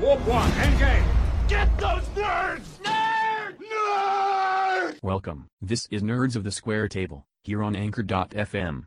[0.00, 1.04] Warp one, engage!
[1.46, 2.62] Get those nerds!
[5.02, 5.48] Welcome.
[5.60, 8.84] This is Nerds of the Square Table, here on Anchor.fm.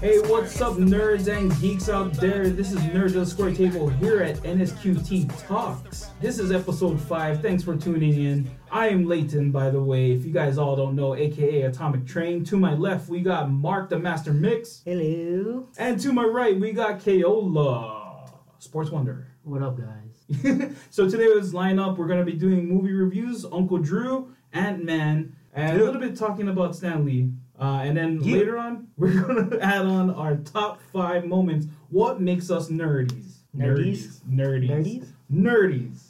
[0.00, 2.48] Hey, what's up, nerds and geeks out there?
[2.48, 6.06] This is Nerds of the Square Table here at NSQT Talks.
[6.22, 7.42] This is episode 5.
[7.42, 8.50] Thanks for tuning in.
[8.70, 12.44] I am Layton, by the way, if you guys all don't know, aka Atomic Train.
[12.44, 14.80] To my left, we got Mark the Master Mix.
[14.86, 15.68] Hello.
[15.76, 19.26] And to my right, we got Kaola, Sports Wonder.
[19.42, 20.72] What up, guys?
[20.90, 21.98] so today was lineup.
[21.98, 23.44] We're gonna be doing movie reviews.
[23.44, 27.32] Uncle Drew, Ant Man, and a little bit talking about Stan Lee.
[27.60, 28.36] Uh, and then Yeah.
[28.38, 31.66] later on, we're gonna add on our top five moments.
[31.90, 33.34] What makes us nerdies?
[33.56, 34.20] Nerdies?
[34.30, 34.68] Nerdies.
[34.70, 35.06] Nerdies?
[35.32, 36.02] Nerdies.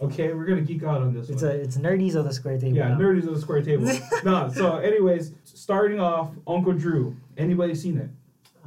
[0.00, 1.50] Okay, we're gonna geek out on this It's one.
[1.52, 2.76] a it's nerdies of the square table.
[2.76, 2.98] yeah, now.
[2.98, 3.86] nerdies of the square table.
[4.24, 7.16] no, so anyways, starting off, Uncle Drew.
[7.36, 8.10] Anybody seen it?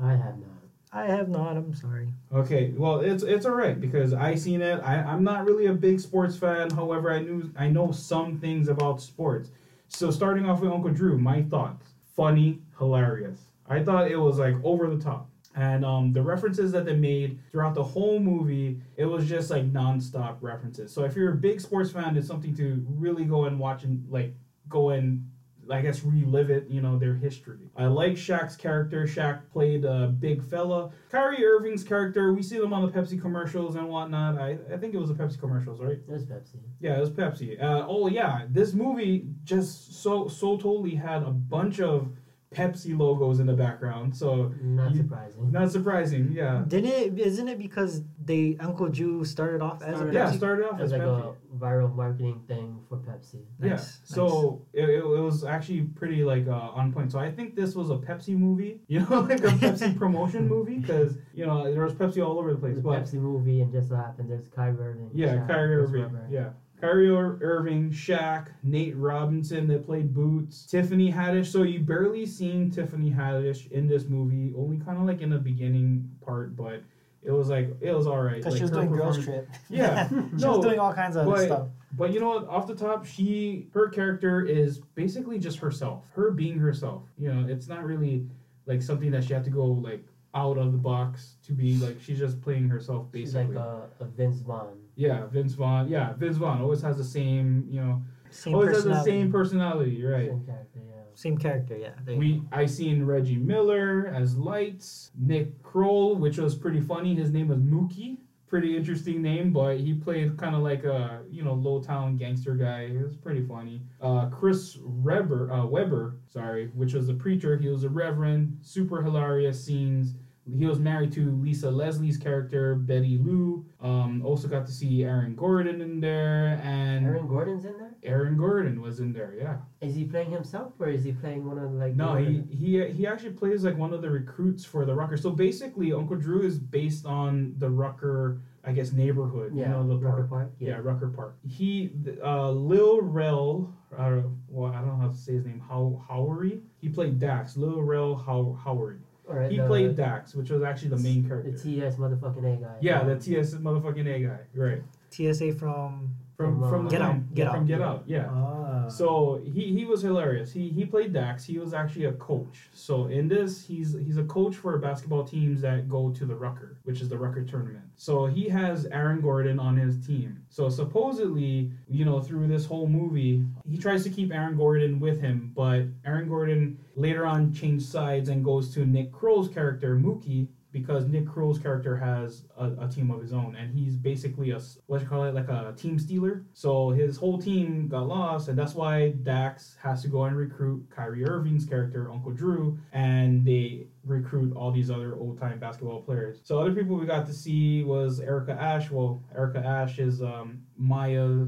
[0.01, 0.49] I have not.
[0.93, 1.57] I have not.
[1.57, 2.07] I'm sorry.
[2.33, 4.79] Okay, well it's it's alright because I seen it.
[4.83, 6.69] I, I'm not really a big sports fan.
[6.71, 9.51] However, I knew I know some things about sports.
[9.89, 11.85] So starting off with Uncle Drew, my thoughts.
[12.15, 13.39] Funny, hilarious.
[13.67, 15.29] I thought it was like over the top.
[15.55, 19.71] And um, the references that they made throughout the whole movie, it was just like
[19.71, 20.93] nonstop references.
[20.93, 24.05] So if you're a big sports fan, it's something to really go and watch and
[24.09, 24.33] like
[24.67, 25.29] go and
[25.71, 27.69] I guess relive it, you know, their history.
[27.75, 29.05] I like Shaq's character.
[29.05, 30.91] Shaq played a big fella.
[31.09, 34.37] Kyrie Irving's character, we see them on the Pepsi commercials and whatnot.
[34.37, 35.97] I, I think it was the Pepsi commercials, right?
[35.97, 36.59] It was Pepsi.
[36.79, 37.61] Yeah, it was Pepsi.
[37.61, 42.09] Uh, oh yeah, this movie just so so totally had a bunch of
[42.55, 44.15] Pepsi logos in the background.
[44.15, 45.51] So Not You- surprising.
[45.51, 46.63] not surprising, yeah.
[46.67, 47.19] Didn't it?
[47.19, 50.83] Isn't it because they Uncle Drew started off as a Started- Yeah, started off It
[50.83, 51.35] was as like Pepsi.
[51.53, 53.41] a viral marketing thing for Pepsi.
[53.61, 53.69] Yeah.
[53.71, 57.11] Nice, So it, it, it was actually pretty like uh, on point.
[57.11, 60.79] So I think this was a Pepsi movie, you know, like a Pepsi promotion movie,
[60.79, 62.77] because you know there was Pepsi all over the place.
[62.77, 65.11] It's a But Pepsi movie, and just so happened there's Kyrie Irving.
[65.13, 66.49] yeah, Shaq, Kyrie Chris Irving, yeah.
[66.79, 71.47] Kyrie Irving, Shaq, Nate Robinson that played Boots, Tiffany Haddish.
[71.47, 75.37] So you barely seen Tiffany Haddish in this movie, only kind of like in the
[75.37, 76.83] beginning part, but
[77.23, 78.37] it was like it was all right.
[78.37, 79.49] Because like, she was doing girls trip.
[79.69, 81.67] Yeah, she no, was doing all kinds of but- stuff.
[81.97, 82.49] But you know what?
[82.49, 86.03] Off the top, she her character is basically just herself.
[86.13, 87.03] Her being herself.
[87.17, 88.27] You know, it's not really
[88.65, 91.97] like something that she had to go like out of the box to be like.
[92.01, 93.47] She's just playing herself basically.
[93.47, 94.77] She's like a, a Vince Vaughn.
[94.95, 95.87] yeah, Vince Vaughn.
[95.87, 97.65] Yeah, Vince Vaughn always has the same.
[97.69, 99.11] You know, Same always has the personality.
[99.11, 100.03] same personality.
[100.03, 100.29] Right.
[100.29, 100.91] Same character, yeah.
[101.13, 101.77] Same character.
[101.77, 102.15] Yeah.
[102.17, 102.45] We go.
[102.51, 107.15] I seen Reggie Miller as Lights, Nick Kroll, which was pretty funny.
[107.15, 108.17] His name was Mookie.
[108.47, 112.53] Pretty interesting name, but he played kind of like a you know low town gangster
[112.55, 112.81] guy.
[112.81, 113.81] It was pretty funny.
[114.01, 117.57] Uh, Chris Reber, uh, Webber, sorry, which was a preacher.
[117.57, 118.57] He was a reverend.
[118.61, 120.13] Super hilarious scenes.
[120.47, 123.65] He was married to Lisa Leslie's character Betty Lou.
[123.81, 127.95] Um, also got to see Aaron Gordon in there, and Aaron Gordon's in there?
[128.03, 129.33] Aaron Gordon was in there.
[129.35, 129.57] Yeah.
[129.81, 131.95] Is he playing himself, or is he playing one of the, like...
[131.95, 135.17] No, he, he he actually plays like one of the recruits for the Rucker.
[135.17, 139.53] So basically, Uncle Drew is based on the Rucker, I guess, neighborhood.
[139.55, 140.29] Yeah, you know, the Rucker park.
[140.29, 140.53] Park.
[140.59, 140.77] Yeah.
[140.81, 141.37] Rucker Park.
[141.47, 141.91] He,
[142.23, 145.59] uh, Lil Rel, I don't, well, I don't know how to say his name.
[145.67, 146.61] How Howery.
[146.81, 147.57] He played Dax.
[147.57, 148.99] Lil Rel How Howery.
[149.29, 151.51] Alright, He the, played Dax, which was actually the main character.
[151.51, 151.89] The character.
[151.89, 152.75] TS motherfucking A guy.
[152.81, 154.39] yeah, the TS motherfucking A guy.
[154.53, 154.81] Right.
[155.09, 156.15] TSA from.
[156.35, 157.29] From From, from, uh, the Get Out, line.
[157.33, 157.67] Get from Out.
[157.67, 158.03] Get Out.
[158.05, 158.29] Yeah.
[158.29, 158.87] Ah.
[158.87, 160.51] So he, he was hilarious.
[160.51, 161.43] He he played Dax.
[161.45, 162.69] He was actually a coach.
[162.73, 166.77] So in this, he's he's a coach for basketball teams that go to the Rucker,
[166.83, 167.85] which is the Rucker tournament.
[167.95, 170.43] So he has Aaron Gordon on his team.
[170.49, 175.21] So supposedly, you know, through this whole movie, he tries to keep Aaron Gordon with
[175.21, 180.47] him, but Aaron Gordon later on changed sides and goes to Nick Kroll's character Mookie
[180.75, 184.59] because Nick Kroll's character has a, a team of his own, and he's basically a
[184.87, 186.43] what you call it, like a team stealer.
[186.51, 190.85] So his whole team got lost, and that's why Dax has to go and recruit
[190.93, 196.41] Kyrie Irving's character, Uncle Drew, and they recruit all these other old time basketball players.
[196.43, 198.91] So other people we got to see was Erica Ash.
[198.91, 201.45] Well, Erica Ash is um, Maya.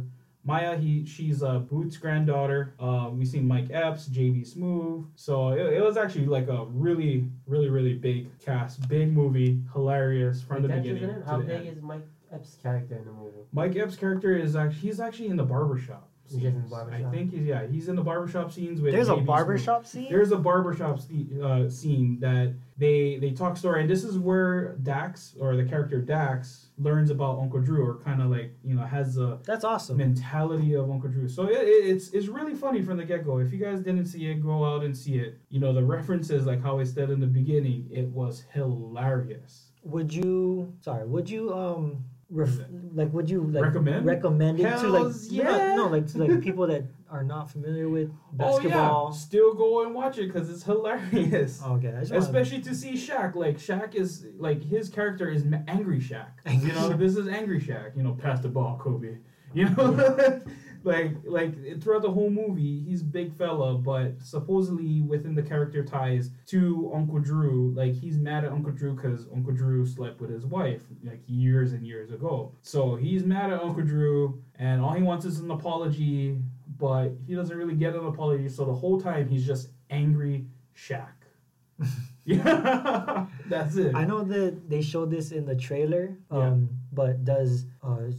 [0.47, 2.73] Maya, he she's uh, Boots' granddaughter.
[2.79, 5.05] Uh, we seen Mike Epps, JB Smoove.
[5.15, 10.41] So it, it was actually like a really, really, really big cast, big movie, hilarious
[10.41, 11.77] from the Epps is beginning How the big end.
[11.77, 13.41] is Mike Epps' character in the movie?
[13.51, 16.09] Mike Epps' character is actually he's actually in the barbershop.
[16.29, 16.73] He's in the scenes.
[17.05, 18.93] I think he's yeah he's in the barbershop scenes with.
[18.93, 20.07] There's a barbershop scene.
[20.09, 24.75] There's a barbershop st- uh, scene that they they talk story, and this is where
[24.83, 28.83] Dax or the character Dax learns about Uncle Drew, or kind of like you know
[28.85, 29.97] has a That's awesome.
[29.97, 31.27] mentality of Uncle Drew.
[31.27, 33.37] So it, it- it's it's really funny from the get go.
[33.39, 35.39] If you guys didn't see it, go out and see it.
[35.49, 39.71] You know the references, like how I said in the beginning, it was hilarious.
[39.83, 40.73] Would you?
[40.81, 41.05] Sorry.
[41.07, 42.03] Would you um?
[42.29, 42.49] Ref,
[42.93, 44.05] like would you like Recommend?
[44.05, 45.75] recommend it to like yeah.
[45.75, 49.07] no like to like people that are not familiar with basketball?
[49.07, 51.61] Oh yeah, still go and watch it because it's hilarious.
[51.63, 53.35] Oh, okay, Especially to see Shaq.
[53.35, 56.27] Like Shaq is like his character is angry Shaq.
[56.45, 56.99] Angry you know, Shaq.
[56.99, 57.95] this is angry Shaq.
[57.95, 59.19] You know, pass the ball, Kobe.
[59.53, 60.41] You know,
[60.83, 66.31] like like throughout the whole movie, he's big fella, but supposedly within the character ties
[66.47, 70.45] to Uncle Drew, like he's mad at Uncle Drew because Uncle Drew slept with his
[70.45, 72.51] wife like years and years ago.
[72.61, 76.37] So he's mad at Uncle Drew, and all he wants is an apology,
[76.77, 78.49] but he doesn't really get an apology.
[78.49, 80.45] So the whole time he's just angry
[80.75, 81.07] Shaq.
[82.25, 83.95] yeah, that's it.
[83.95, 86.17] I know that they showed this in the trailer.
[86.31, 86.75] Um, Yeah.
[86.93, 88.09] but does uh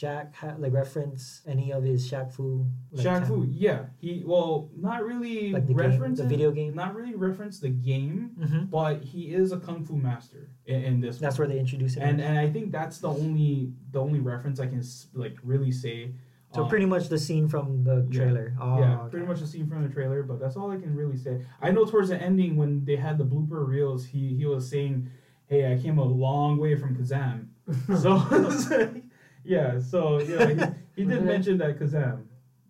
[0.00, 2.64] Shaq ha- like reference any of his Shaq Fu?
[2.92, 6.74] Like, Shaq Fu, yeah, he well, not really Like the game- reference the video game?
[6.74, 8.70] not really reference the game, Mhm.
[8.70, 11.18] but he is a kung fu master in, in this.
[11.18, 11.48] That's one.
[11.48, 12.02] where they introduce him.
[12.08, 14.82] and and I think that's the only the only reference I can
[15.14, 16.14] like really say.
[16.52, 18.18] so Uh, pretty much the scene from the yeah.
[18.18, 18.56] trailer.
[18.60, 19.10] Oh, yeah, okay.
[19.10, 21.34] pretty much the scene from the trailer, but that's all I can really say.
[21.62, 25.08] I know towards the ending when they had the blooper reels, he he was saying,
[25.46, 27.36] "Hey, I came a long way from Kazam."
[28.02, 28.10] so
[29.44, 32.22] yeah, so yeah, he, he did Wasn't mention that Kazam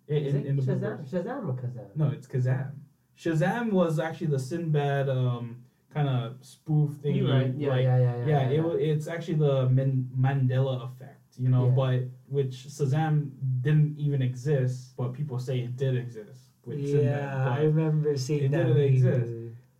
[0.07, 1.09] in, in, it in the Shazam.
[1.09, 1.87] Shazam or Kazam?
[1.95, 2.71] No, it's Kazam.
[3.17, 5.63] Shazam was actually the Sinbad um,
[5.93, 7.15] kind of spoof thing.
[7.15, 7.53] You're right.
[7.55, 8.25] Yeah, like, yeah, yeah, yeah.
[8.27, 11.71] yeah, it, wa- it's actually the Man- Mandela effect, you know, Yeah.
[11.75, 13.29] but which Shazam
[13.61, 16.41] didn't even exist, but people say it did exist.
[16.65, 18.61] With Yeah, Sinbad, I remember seeing it that.
[18.61, 19.31] It didn't exist.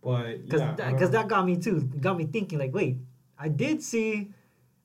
[0.02, 1.80] but Cause, yeah, that, cause that got me too.
[2.00, 2.98] Got me thinking like, wait,
[3.38, 4.30] I did see,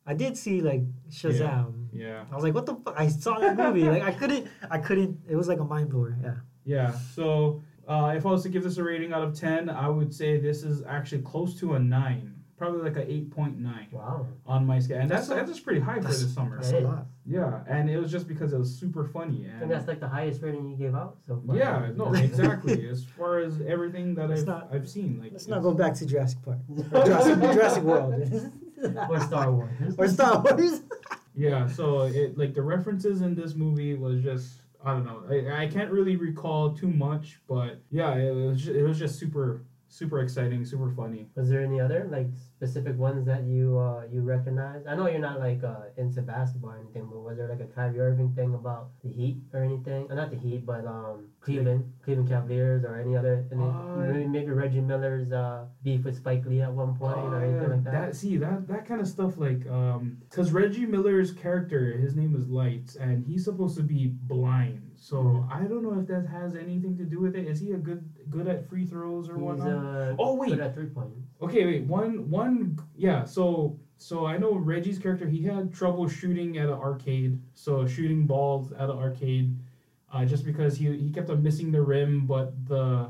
[0.07, 0.81] I did see like
[1.11, 1.87] Shazam.
[1.93, 2.95] yeah, I was like, what the fuck?
[2.97, 3.83] I saw that movie.
[3.83, 5.19] like I couldn't, I couldn't.
[5.29, 6.17] It was like a mind blower.
[6.23, 6.33] Yeah.
[6.65, 6.91] yeah.
[7.13, 10.13] So uh, if I was to give this a rating out of ten, I would
[10.13, 14.27] say this is actually close to a nine, probably like a eight point nine Wow.
[14.45, 16.55] on my scale, and that's That's that's, just pretty high for that's- this summer.
[16.57, 17.05] That's a lot.
[17.29, 19.99] Yeah, and it was just because it was super funny I think and that's like
[19.99, 21.57] the highest rating you gave out so far.
[21.57, 22.87] yeah, no, exactly.
[22.87, 25.93] as far as everything that Let's I've not- I've seen, like Let's not go back
[25.95, 26.59] to Jurassic Park,
[26.93, 28.13] or Jurassic, Jurassic World,
[29.09, 29.95] or Star Wars.
[29.97, 30.81] or Star Wars.
[31.39, 35.23] Yeah, so it like the references in this movie was just I don't know.
[35.29, 39.19] I, I can't really recall too much, but yeah, it was just, it was just
[39.19, 41.29] super super exciting, super funny.
[41.35, 44.85] Was there any other like specific ones that you uh you recognize?
[44.85, 47.65] I know you're not like uh into basketball or anything, but was there like a
[47.67, 50.11] Kyrie Irving thing about the Heat or anything?
[50.11, 53.45] Uh, not the Heat, but um Cleveland, Cleveland Cavaliers or any other?
[53.51, 57.41] And Uh, maybe, maybe Reggie Miller's uh beef with Spike Lee at one point or
[57.41, 58.15] anything Uh, like that.
[58.15, 62.47] see that that kind of stuff like um because Reggie Miller's character his name is
[62.49, 65.47] Lights and he's supposed to be blind so Mhm.
[65.51, 68.03] I don't know if that has anything to do with it is he a good
[68.29, 70.49] good at free throws or He's whatnot uh, Oh, wait.
[70.49, 71.09] good at three point.
[71.41, 71.83] Okay, wait.
[71.83, 72.79] One, one.
[72.95, 73.23] Yeah.
[73.25, 75.27] So, so I know Reggie's character.
[75.27, 77.39] He had trouble shooting at an arcade.
[77.53, 79.55] So shooting balls at an arcade,
[80.13, 83.09] uh, just because he he kept on missing the rim, but the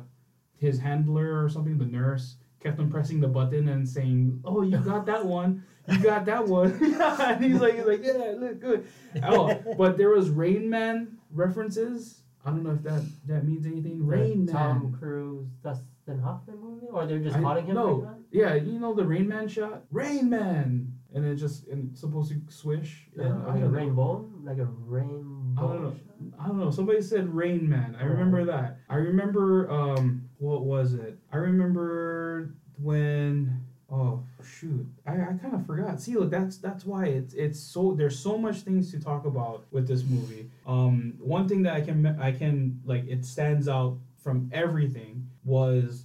[0.58, 4.78] his handler or something, the nurse, kept on pressing the button and saying, "Oh, you
[4.78, 5.64] got that one.
[5.88, 8.88] You got that one." and he's like, he's like, "Yeah, look good."
[9.24, 12.24] Oh, but there was Rain Man references.
[12.48, 14.06] I don't know if that that means anything.
[14.08, 14.56] Rain Man.
[14.56, 17.88] Tom Cruise, Dustin Hoffman movie, or they're just I- calling him no.
[17.96, 18.24] Rain Man?
[18.32, 19.84] Yeah, you know the Rain Man shot?
[19.92, 20.94] Rain Man!
[21.14, 23.08] And it just and it's supposed to swish.
[23.20, 23.68] Uh, and like a know.
[23.68, 25.62] rainbow, like a rainbow.
[25.62, 25.92] I don't know.
[25.92, 26.40] shot?
[26.44, 26.72] I don't know.
[26.72, 27.96] Somebody said Rain Man.
[28.00, 28.08] I Oh.
[28.08, 28.80] remember that.
[28.90, 31.18] I remember um what was it?
[31.34, 34.86] I remember when oh shoot.
[35.06, 36.02] I, I kind of forgot.
[36.02, 39.66] See, look, that's that's why it's it's so there's so much things to talk about
[39.72, 40.50] with this movie.
[40.66, 46.04] Um one thing that I can I can like it stands out from everything was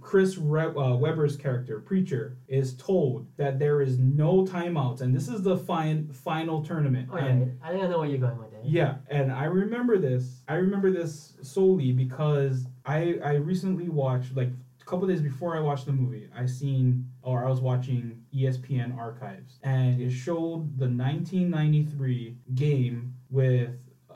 [0.00, 5.28] Chris Re- uh, Webber's character, Preacher, is told that there is no timeouts, and this
[5.28, 7.08] is the fin- final tournament.
[7.10, 8.64] Oh, and yeah, I think I know where you're going with that.
[8.66, 10.42] yeah, and I remember this.
[10.48, 14.50] I remember this solely because I I recently watched like
[14.82, 16.28] a couple days before I watched the movie.
[16.36, 23.70] I seen or I was watching ESPN archives, and it showed the 1993 game with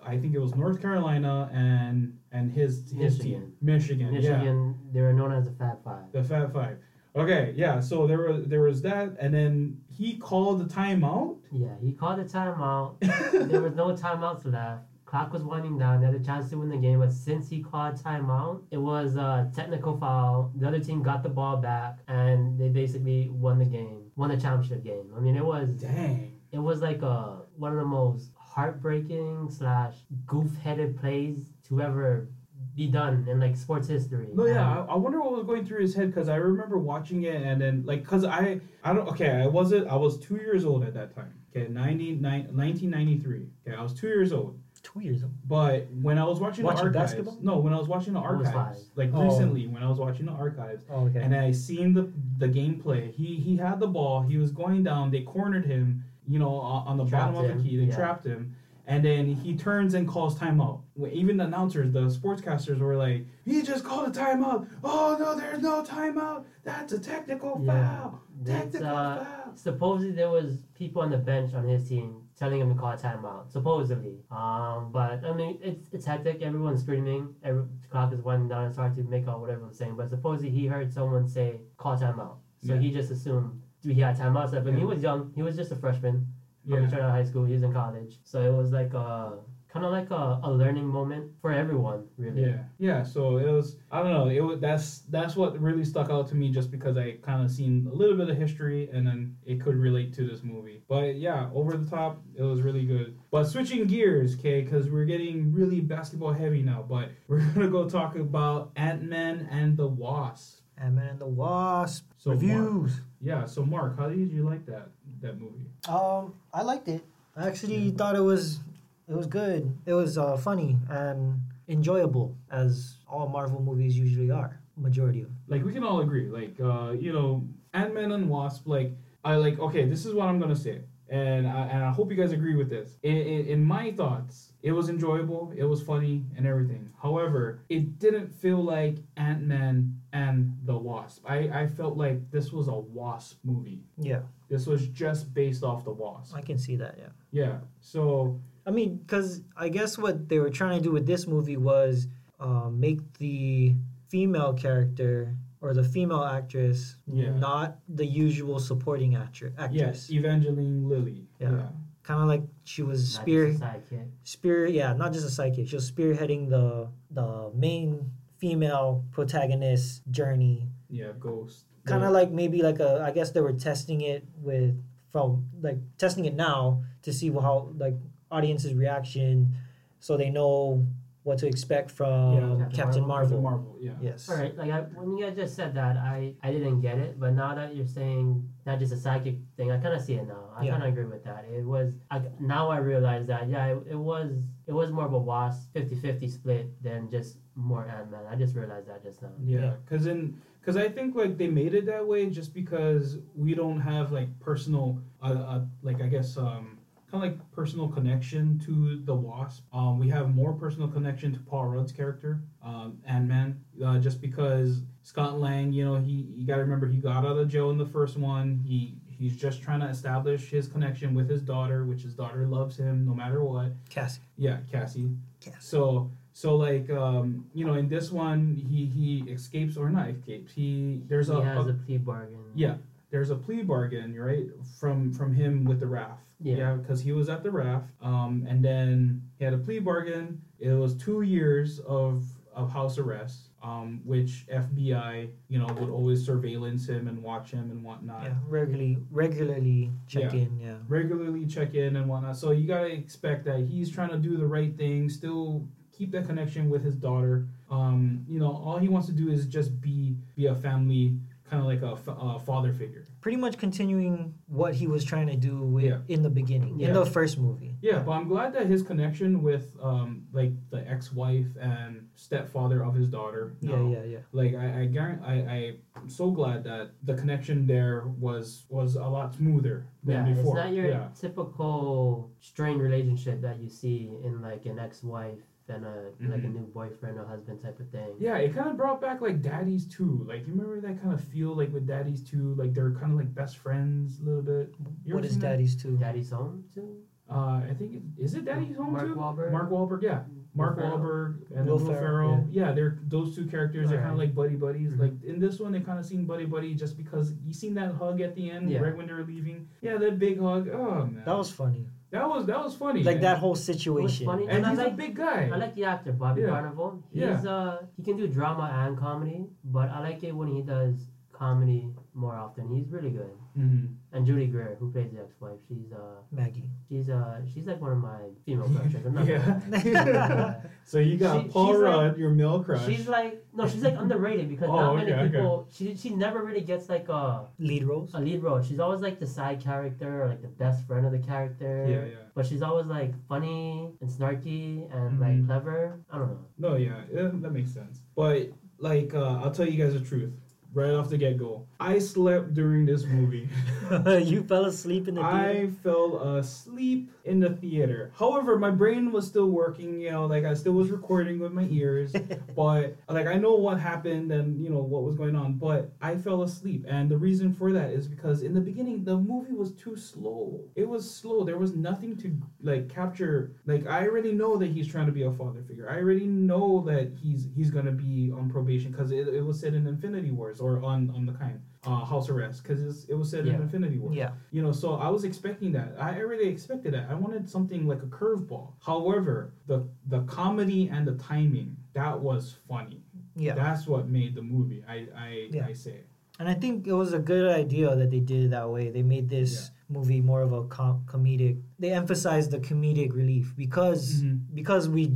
[0.04, 4.12] I think it was North Carolina and and his his team Michigan.
[4.12, 4.14] Michigan.
[4.14, 4.36] Yeah.
[4.38, 6.12] Michigan, they were known as the Fab Five.
[6.12, 6.78] The Fat Five.
[7.14, 7.80] Okay, yeah.
[7.80, 11.38] So there was there was that, and then he called the timeout.
[11.50, 13.00] Yeah, he called the timeout.
[13.50, 16.00] there was no timeouts left, Clock was winding down.
[16.00, 19.14] They had a chance to win the game, but since he called timeout, it was
[19.14, 20.52] a technical foul.
[20.56, 24.36] The other team got the ball back, and they basically won the game, won the
[24.36, 25.12] championship game.
[25.16, 26.40] I mean, it was Dang.
[26.50, 29.94] it was like a one of the most heartbreaking slash
[30.26, 32.28] goof-headed plays to ever
[32.74, 34.28] be done in like sports history.
[34.34, 37.22] No, yeah, I, I wonder what was going through his head because I remember watching
[37.22, 40.64] it and then like because I I don't okay I wasn't I was two years
[40.64, 44.58] old at that time okay 90, 1993 okay I was two years old
[45.00, 45.32] Years old.
[45.46, 47.38] but when I was watching, Watching the archives basketball?
[47.42, 48.76] no when I was watching the archives five.
[48.94, 49.22] like Oh.
[49.24, 51.20] recently when I was watching the archives Oh, okay.
[51.20, 55.10] and I seen the the gameplay he he had the ball he was going down
[55.10, 57.94] they cornered him you know on, the Trapped bottom of the key they yeah.
[57.96, 58.54] trapped him
[58.88, 60.80] and then he turns and calls timeout.
[61.10, 64.68] Even the announcers, the sportscasters were like, "He just called a timeout.
[64.84, 66.44] Oh no, there's no timeout.
[66.62, 67.72] That's a technical Yeah.
[67.98, 68.20] foul.
[68.44, 72.68] Technical uh, foul." supposedly there was people on the bench on his team telling him
[72.72, 73.50] to call a timeout.
[73.50, 76.42] Supposedly, um, but I mean it's it's hectic.
[76.42, 77.34] Everyone's screaming.
[77.42, 78.66] Every the clock is winding down.
[78.68, 79.96] It's hard to make out what everyone's saying.
[79.96, 82.80] But supposedly he heard someone say call timeout, so Yeah.
[82.80, 84.52] he just assumed he had timeouts.
[84.52, 84.78] But Yeah.
[84.78, 85.32] he was young.
[85.34, 86.26] He was just a freshman.
[86.64, 86.76] Yeah.
[86.76, 87.44] Coming straight out of high school.
[87.44, 89.38] He was in college, so it was like a
[89.76, 92.42] kind of like a, a learning moment for everyone, really.
[92.42, 93.02] Yeah, yeah.
[93.02, 93.76] So it was.
[93.92, 94.28] I don't know.
[94.28, 94.58] It was.
[94.60, 97.94] That's that's what really stuck out to me, just because I kind of seen a
[97.94, 100.82] little bit of history, and then it could relate to this movie.
[100.88, 103.18] But yeah, over the top, it was really good.
[103.30, 106.84] But switching gears, okay, because we're getting really basketball heavy now.
[106.88, 110.62] But we're gonna go talk about Ant Man and the Wasp.
[110.78, 112.04] Ant-Man and the Wasp.
[112.18, 113.00] So Reviews.
[113.20, 113.46] Yeah.
[113.46, 114.88] So Mark, how did you like that
[115.22, 115.66] that movie?
[115.88, 117.02] Um, I liked it.
[117.34, 118.60] I actually thought it was
[119.08, 119.76] it was good.
[119.86, 124.60] It was uh, funny and enjoyable, as all Marvel movies usually are.
[124.78, 125.30] Majority of.
[125.48, 128.92] like we can all agree like uh you know ant-man and wasp like
[129.24, 132.16] i like okay this is what i'm gonna say and i, and I hope you
[132.22, 136.26] guys agree with this in, in, in my thoughts it was enjoyable it was funny
[136.36, 142.30] and everything however it didn't feel like ant-man and the wasp i i felt like
[142.30, 144.20] this was a wasp movie Yeah,
[144.50, 146.96] this was just based off the wasp I can see that.
[146.98, 147.12] Yeah.
[147.32, 151.26] yeah so I mean, because I guess what they were trying to do with this
[151.26, 152.08] movie was
[152.40, 153.74] uh, make the
[154.08, 157.30] female character or the female actress Yeah.
[157.38, 160.10] not the usual supporting actor, actress.
[160.10, 161.28] yes evangeline Lilly.
[161.40, 161.50] Yeah.
[161.52, 161.68] yeah
[162.02, 164.08] Kind of like she was Not spear, just a sidekick.
[164.22, 164.66] spear.
[164.66, 165.66] Yeah, not just a sidekick.
[165.68, 170.68] She was spearheading the the main female protagonist journey.
[170.88, 172.18] yeah ghost Kind of Yeah.
[172.20, 173.02] like maybe like a.
[173.02, 174.74] I guess they were testing it with
[175.10, 177.94] from like testing it now to see how like
[178.30, 179.54] audience's reaction,
[180.00, 180.86] so they know
[181.26, 183.28] what to expect from Yeah, Captain, Captain Marvel.
[183.28, 184.28] Captain marvel yeah Yes.
[184.28, 187.18] All right, like I, when you guys just said that, I I didn't get it,
[187.18, 190.26] but now that you're saying not just a psychic thing, I kind of see it
[190.28, 190.50] now.
[190.56, 190.72] I Yeah.
[190.72, 191.44] kind of agree with that.
[191.52, 194.30] It was I, now I realize that yeah, it, it was
[194.68, 198.24] it was more of a wasp 50-50 split than just more Ant Man.
[198.30, 199.30] I just realized that just now.
[199.42, 203.54] Yeah, because in because I think like they made it that way just because we
[203.54, 206.75] don't have like personal, uh, uh like I guess um
[207.10, 209.62] kind of like personal connection to the Wasp.
[209.72, 214.20] Um, we have more personal connection to Paul Rudd's character, um, Ant Man, uh, just
[214.20, 217.70] because Scott Lang, you know, he you got to remember he got out of jail
[217.70, 218.60] in the first one.
[218.64, 222.76] He he's just trying to establish his connection with his daughter, which his daughter loves
[222.76, 223.72] him no matter what.
[223.88, 224.20] Cassie.
[224.36, 225.10] Yeah, Cassie.
[225.40, 225.56] Cassie.
[225.60, 230.52] So so like um you know in this one he he escapes or not escapes
[230.52, 232.36] he there's he a, has a- a plea bargain.
[232.54, 232.74] yeah
[233.10, 234.46] there's a plea bargain right
[234.78, 236.74] from from him with the raft Yeah.
[236.74, 240.70] because he was at the raft um and then he had a plea bargain it
[240.72, 246.88] was two years of of house arrest um which FBI you know would always surveillance
[246.88, 248.34] him and watch him and whatnot Yeah.
[248.48, 250.40] Regularly, regularly check Yeah.
[250.40, 250.58] in.
[250.60, 250.76] Yeah.
[250.88, 252.36] regularly check in and whatnot.
[252.36, 256.26] So you gotta expect that he's trying to do the right thing, still keep that
[256.26, 257.46] connection with his daughter.
[257.70, 261.60] Um, you know, all he wants to do is just be be a family, kind
[261.60, 263.04] of like a, a father figure.
[263.20, 265.98] Pretty much continuing what he was trying to do with, Yeah.
[266.08, 266.88] in the beginning, Yeah.
[266.88, 267.76] in the first movie.
[267.80, 272.94] Yeah, but I'm glad that his connection with um, like the ex-wife and stepfather of
[272.94, 273.54] his daughter.
[273.60, 274.18] Yeah, now, yeah, yeah.
[274.32, 279.04] Like I, I, guarant- I, I'm so glad that the connection there was was a
[279.06, 280.56] lot smoother than Yeah, before.
[280.58, 281.08] it's not your yeah.
[281.20, 285.38] typical strained relationship that you see in like an ex-wife
[285.68, 288.14] and a like a new boyfriend or husband type of thing.
[288.18, 290.24] Yeah, it kind of brought back like Daddies too.
[290.28, 293.18] Like you remember that kind of feel like with Daddies too, like they're kind of
[293.18, 294.74] like best friends a little bit.
[295.04, 295.36] You What ever is?
[295.36, 295.96] Daddy's too?
[295.96, 296.96] Daddy's home too.
[297.28, 299.16] Uh, I think it, is it Daddy's Home Mark too?
[299.16, 299.50] Wahlberg?
[299.50, 300.20] Mark Wahlberg, yeah.
[300.54, 300.96] Mark Ferrell.
[300.98, 302.48] Wahlberg and Will Will, Ferrell, Ferrell.
[302.52, 302.70] Yeah.
[302.70, 303.90] they're those two characters.
[303.90, 304.92] They're kind of like buddy buddies.
[304.92, 305.00] Mhm.
[305.00, 307.92] Like in this one, they kind of seem buddy buddy just because you seen that
[307.94, 308.78] hug at the end Yeah.
[308.78, 309.66] right when they were leaving.
[309.82, 310.68] Yeah, that big hug.
[310.68, 311.22] Oh man.
[311.26, 311.88] That was funny.
[312.12, 313.02] That was that was funny.
[313.02, 314.26] like and, that whole situation.
[314.26, 314.44] funny.
[314.44, 315.50] And And I he's a like- big guy.
[315.52, 316.48] I like the actor Bobby Yeah.
[316.48, 317.02] Cannavale.
[317.12, 317.50] He's Yeah.
[317.56, 320.94] uh he can do drama and comedy, but I like it when he does
[321.32, 322.74] comedy more often.
[322.74, 323.30] He's really good.
[323.58, 323.94] Mhm.
[324.12, 326.68] And Judy Greer, who plays the ex-wife, she's uh Maggie.
[326.88, 329.04] she's uh she's like one of my female crushes.
[329.06, 329.26] I'm not
[329.84, 330.54] yeah.
[330.84, 332.86] so you got She- Paul she's like- Rudd, your male crush.
[332.86, 335.30] She's like no, she's like underrated because Oh, not many okay, okay.
[335.32, 335.68] people.
[335.70, 338.14] She she never really gets like a Lead roles.
[338.14, 338.62] a lead role.
[338.62, 341.86] She's always like the side character or like the best friend of the character.
[341.88, 342.24] yeah, yeah.
[342.34, 345.20] But she's always like funny and snarky and Mhm.
[345.20, 346.00] like clever.
[346.10, 346.44] I don't know.
[346.58, 348.00] No, yeah, yeah, that makes sense.
[348.14, 350.32] But like, uh, I'll tell you guys the truth.
[350.76, 353.48] Right off the get go, I slept during this movie.
[354.22, 355.34] you fell asleep in the theater.
[355.34, 358.12] I fell asleep in the theater.
[358.18, 360.00] However, my brain was still working.
[360.00, 362.14] You know, like I still was recording with my ears,
[362.56, 365.54] but like I know what happened and you know what was going on.
[365.54, 369.16] But I fell asleep, and the reason for that is because in the beginning the
[369.16, 370.60] movie was too slow.
[370.74, 371.44] It was slow.
[371.44, 373.56] There was nothing to like capture.
[373.66, 375.90] Like I already know that he's trying to be a father figure.
[375.90, 379.74] I already know that he's he's gonna be on probation because it, it was said
[379.74, 383.46] in Infinity Wars or on on the kind uh, House Arrest because it was said
[383.46, 384.12] in Infinity War.
[384.12, 384.30] yeah.
[384.50, 385.94] You know, so I was expecting that.
[385.98, 387.08] I already expected that.
[387.08, 388.72] I wanted something like a curveball.
[388.84, 393.02] However, the the comedy and the timing that was funny.
[393.36, 393.54] Yeah.
[393.54, 394.82] That's what made the movie.
[394.88, 395.66] I I, Yeah.
[395.66, 396.00] I say.
[396.38, 398.90] And I think it was a good idea that they did it that way.
[398.90, 401.62] They made this movie more of a com- comedic.
[401.78, 404.40] They emphasized the comedic relief because Mhm.
[404.54, 405.14] because we,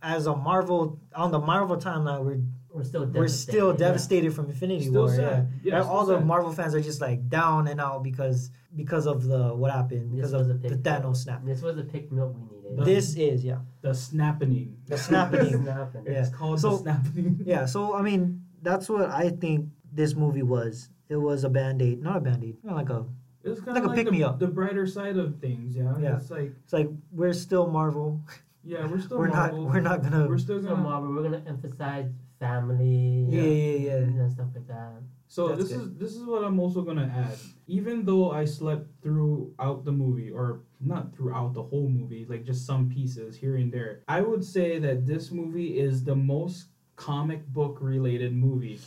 [0.00, 2.40] as a Marvel on the Marvel timeline, we're
[2.74, 3.86] We're still we're still devastated, yeah.
[3.88, 5.14] devastated from Infinity Still War.
[5.14, 5.48] sad.
[5.62, 6.26] Yeah, Yeah, And all still the sad.
[6.26, 10.30] Marvel fans are just like down and out because because of the what happened This
[10.30, 11.44] because of a the pick Thanos snap.
[11.44, 12.78] This was the pick milk we needed.
[12.78, 14.76] The- This is yeah The snapping.
[14.86, 15.62] the snapping.
[15.64, 16.04] Snapping.
[16.06, 16.20] Yeah.
[16.20, 17.42] It's called So- the snapping.
[17.44, 20.88] yeah, so I mean that's what I think this movie was.
[21.10, 23.04] It was a band aid, not a band aid, like a.
[23.44, 24.38] It's kind Like of like a like, pick-me-up.
[24.38, 25.76] the, the brighter side of things.
[25.76, 25.98] Yeah.
[25.98, 26.16] Yeah.
[26.16, 28.20] It's like It's like we're still Marvel.
[28.64, 29.64] yeah, we're still we're Marvel.
[29.64, 29.74] not.
[29.74, 30.26] We're not gonna.
[30.28, 30.76] We're still gonna.
[30.76, 32.06] Marvel, we're gonna emphasize
[32.42, 34.22] family yeah, yeah, yeah.
[34.22, 34.92] and stuff like that.
[35.28, 35.80] So That's this good.
[35.80, 37.38] is this is what I'm also gonna add.
[37.66, 42.66] Even though I slept throughout the movie, or not throughout the whole movie, like just
[42.66, 46.66] some pieces here and there, I would say that this movie is the most
[46.96, 48.80] comic book related movie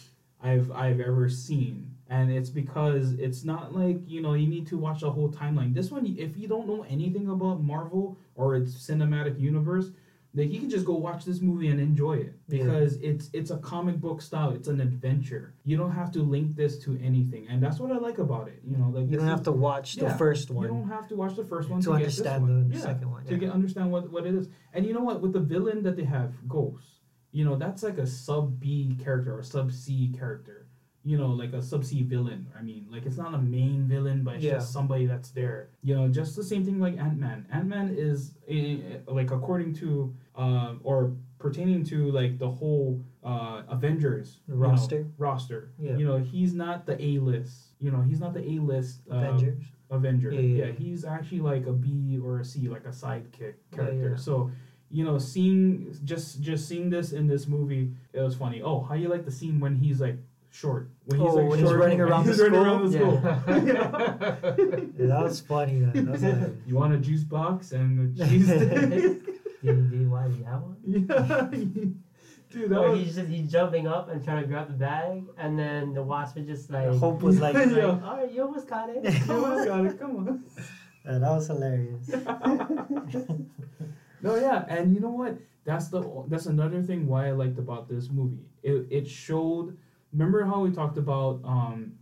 [0.44, 1.92] I've I've ever seen.
[2.08, 5.74] And it's because it's not like, you know, you need to watch the whole timeline.
[5.74, 9.90] This one, if you don't know anything about Marvel or its cinematic universe,
[10.36, 12.64] like you can just go watch this movie and enjoy it Yeah.
[12.64, 14.52] because it's it's a comic book style.
[14.52, 15.54] It's an adventure.
[15.64, 18.60] You don't have to link this to anything, and that's what I like about it.
[18.70, 20.64] You know, like You don't is- have to watch the first one.
[20.68, 22.70] You don't have to watch the first one to to, understand one.
[22.70, 23.24] the yeah, second one.
[23.26, 24.50] to get understand what what it is.
[24.74, 25.22] And you know what?
[25.22, 27.00] With the villain that they have, Ghost,
[27.32, 30.65] you know, that's like a sub B character or sub C character.
[31.06, 32.48] You know, like a sub C villain.
[32.58, 34.54] I mean, like it's not a main villain, but it's Yeah.
[34.56, 35.70] just somebody that's there.
[35.84, 37.46] You know, just the same thing like Ant Man.
[37.52, 43.62] Ant Man is eh, like according to uh, or pertaining to like the whole uh,
[43.70, 45.06] Avengers The you know, roster?
[45.20, 45.70] roster.
[45.80, 45.96] Yeah.
[45.96, 47.76] You know, he's not the A list.
[47.80, 49.64] You know, he's not the A list uh, Avengers.
[49.92, 50.32] Avenger.
[50.32, 54.18] Yeah, Yeah, yeah, he's actually like a B or a C, like a sidekick character.
[54.18, 54.50] So,
[54.90, 58.64] you know, seeing just just seeing this in this movie, it was funny.
[58.64, 60.18] Oh, how you like the scene when he's like
[60.56, 60.90] short?
[61.06, 63.18] When Oh, when he's running around he's the running school?
[63.18, 64.92] around the school.
[64.98, 65.74] Yeah, that was funny.
[65.74, 66.06] Man.
[66.06, 66.58] That was hilarious.
[66.68, 69.26] you want a juice box and a cheese stick?
[69.64, 70.78] Do, do, why do you have one?
[70.86, 71.48] yeah,
[72.52, 73.00] dude, that was.
[73.00, 76.38] he's just he's jumping up and trying to grab the bag, and then the wasp
[76.38, 78.00] is just like, Hope was like, like, Yeah.
[78.06, 79.04] all right, you almost got it.
[79.28, 80.00] You almost got it.
[80.00, 80.44] Come on.
[81.06, 82.08] Yeah, that was hilarious.
[84.22, 85.38] No, yeah, and you know what?
[85.66, 88.46] That's the that's another thing why I liked about this movie.
[88.64, 89.78] It it showed.
[90.16, 91.94] Remember how we talked about um,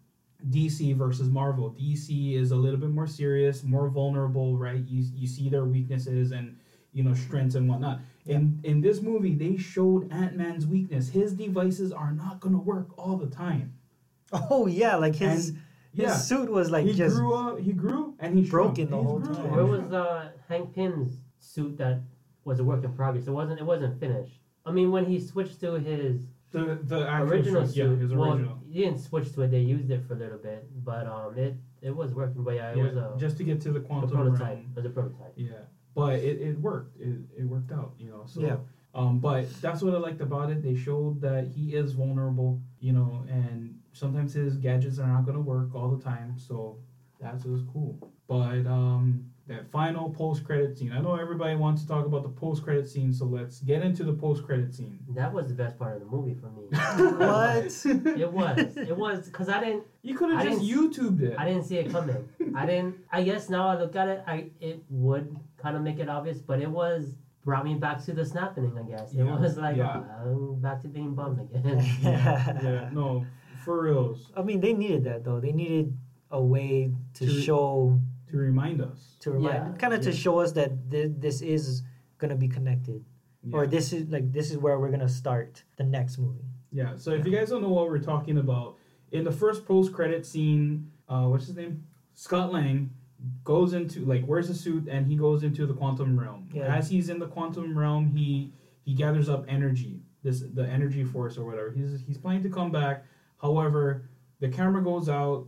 [0.49, 1.71] DC versus Marvel?
[1.80, 4.84] DC is a little bit more serious, more vulnerable, right?
[4.88, 6.58] You you see their weaknesses and
[6.91, 7.99] you know strengths and whatnot.
[8.26, 11.10] In in this movie, they showed Ant Man's weakness.
[11.10, 13.73] His devices are not gonna work all the time.
[14.52, 15.58] Oh yeah, like his And,
[15.93, 17.60] his yeah, suit was like he just grew up.
[17.60, 18.89] He grew and he broken shrunk.
[18.89, 19.45] the He's whole grew time.
[19.45, 22.02] and Where was uh, Hank Pym's suit that
[22.43, 23.28] was a work in progress?
[23.28, 23.60] It wasn't.
[23.60, 24.39] It wasn't finished.
[24.65, 27.75] I mean, when he switched to his the the original suit?
[27.75, 28.59] Yeah, his well, original.
[28.65, 29.51] he didn't switch to it.
[29.51, 32.43] They used it for a little bit, but um, it it was working.
[32.43, 34.39] But yeah, it yeah, was a, just to get to the quantum prototype.
[34.39, 34.71] realm.
[34.71, 35.33] It was a prototype.
[35.35, 36.97] Yeah, but it, it worked.
[36.99, 38.23] It, it worked out, you know.
[38.25, 38.57] So Yeah.
[38.93, 40.61] um, but that's what I liked about it.
[40.63, 45.41] They showed that he is vulnerable, you know, and sometimes his gadgets are not gonna
[45.41, 46.37] work all the time.
[46.37, 46.77] So
[47.19, 47.97] That was cool.
[48.27, 50.91] But um, that final post credit scene.
[50.93, 54.03] I know everybody wants to talk about the post credit scene, so let's get into
[54.06, 54.97] the post credit scene.
[55.10, 56.63] That was the best part of the movie for me.
[57.17, 57.65] What?
[58.19, 58.77] it was.
[58.77, 59.84] It was because I didn't.
[60.01, 61.36] You could have just didn't- YouTubed it.
[61.38, 62.29] I didn't see it coming.
[62.56, 62.95] I didn't.
[63.12, 66.39] I guess now I look at it, I it would kind of make it obvious,
[66.39, 68.71] but it was brought me back to the snapping.
[68.77, 70.03] I guess it Yeah, was like yeah.
[70.23, 71.86] I'm back to being bummed again.
[72.01, 73.25] yeah, no,
[73.65, 74.32] for reals.
[74.38, 75.41] I mean, they needed that though.
[75.41, 75.97] They needed
[76.32, 77.99] a way to, To- show,
[78.34, 79.15] To remind us.
[79.19, 81.84] to remind, Yeah, kind of to show us that th- this is
[82.17, 83.06] gonna be connected,
[83.52, 86.48] or this is like this is where we're gonna start the next movie.
[86.72, 88.78] Yeah, so if you guys don't know what we're talking about,
[89.12, 91.84] in the first post credit scene, uh, what's his name?
[92.15, 92.89] Scott Lang
[93.43, 96.50] goes into like wears a suit and he goes into the quantum realm.
[96.52, 96.76] Yeah.
[96.76, 101.38] As he's in the quantum realm, he he gathers up energy, this the energy force
[101.38, 101.69] or whatever.
[101.69, 103.06] He's he's planning to come back.
[103.39, 105.46] However, the camera goes out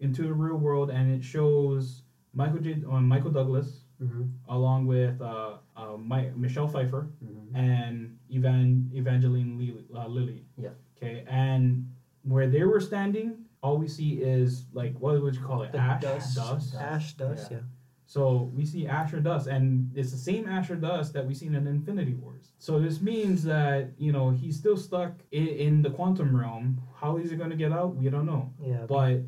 [0.00, 2.02] into the real world and it shows
[2.34, 2.82] Michael J.
[2.90, 9.56] Uh, Michael Douglas hmm along with uh, uh, My, Michelle Pfeiffer hmm and Evan Evangeline
[9.58, 9.86] Lilly.
[9.94, 10.44] Uh, Lilly.
[10.58, 10.70] Yeah.
[10.96, 11.88] Okay, and
[12.22, 15.72] where they were standing, all we see is like what would you call it?
[15.72, 16.36] The ash, dust.
[16.36, 16.74] dust.
[16.74, 17.58] Ash dust, yeah.
[18.06, 21.34] So we see ash or dust, and it's the same ash or dust that we
[21.34, 22.52] seen in Infinity Wars.
[22.58, 26.80] So this means that you know he's still stuck in, in the quantum realm.
[27.00, 27.96] How is he going to get out?
[27.96, 28.52] We don't know.
[28.62, 29.20] Yeah, But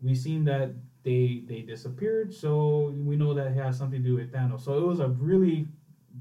[0.00, 0.72] we seen that
[1.04, 4.60] they they disappeared, so we know that it has something to do with Thanos.
[4.60, 5.66] So it was a really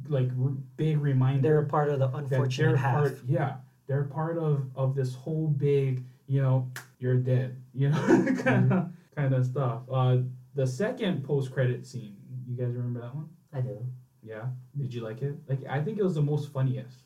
[0.08, 2.94] like r- big reminder they're a part of the unfortunate they're half.
[2.94, 3.56] part, yeah,
[3.88, 8.90] they're part of of this whole big, you know, you're dead, you know, kind of
[9.16, 9.82] kind of stuff.
[9.92, 10.18] Uh,
[10.56, 12.18] the second post credit scene,
[12.48, 13.30] you guys remember that one?
[13.54, 13.86] I do.
[14.24, 14.46] Yeah.
[14.78, 15.36] Did you like it?
[15.48, 16.98] Like, I think it was the most funniest.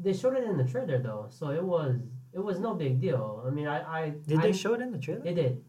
[0.00, 1.96] They showed it in the trailer though, so it was
[2.32, 3.44] it was no big deal.
[3.46, 5.22] I mean, I I Did I, they show it in the trailer?
[5.22, 5.62] They did.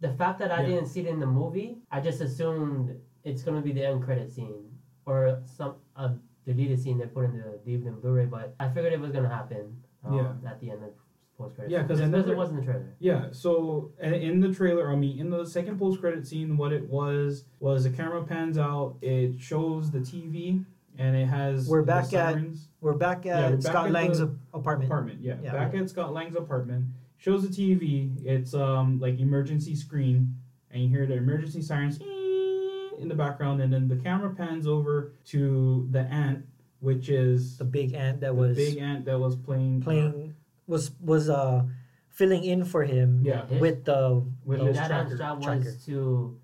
[0.00, 0.68] The fact that I Yeah.
[0.68, 4.30] didn't see it in the movie, I just assumed it's gonna be the end credit
[4.30, 4.64] scene
[5.06, 6.14] or some a
[6.46, 8.26] deleted scene they put in the DVD and Blu-ray.
[8.26, 9.82] But I figured it was gonna happen.
[10.04, 10.32] Um, Yeah.
[10.50, 10.90] At the end of
[11.36, 11.70] post credit.
[11.72, 12.94] Yeah, 'cause I because it was in the trailer.
[13.00, 16.72] Yeah, so uh, in the trailer, I mean, in the second post credit scene, what
[16.72, 20.64] it was was the camera pans out, it shows the TV,
[20.96, 22.38] and it has We're the back at-
[22.80, 24.84] We're back Yeah, at we're back Scott at Lang's apartment.
[24.84, 25.20] apartment.
[25.20, 25.52] Yeah, Yeah.
[25.52, 26.86] back at Scott Lang's apartment.
[27.18, 28.24] Shows the TV.
[28.24, 30.34] It's um like emergency screen,
[30.70, 35.12] and you hear the emergency sirens in the background, and then the camera pans over
[35.26, 36.46] to the ant,
[36.80, 40.34] which is The big ant that the was big ant that was playing uh, playing
[40.68, 41.64] was was uh
[42.08, 45.08] filling in for him Yeah, with the with the- his that tracker.
[45.08, 45.58] man's job tracker.
[45.64, 46.38] was to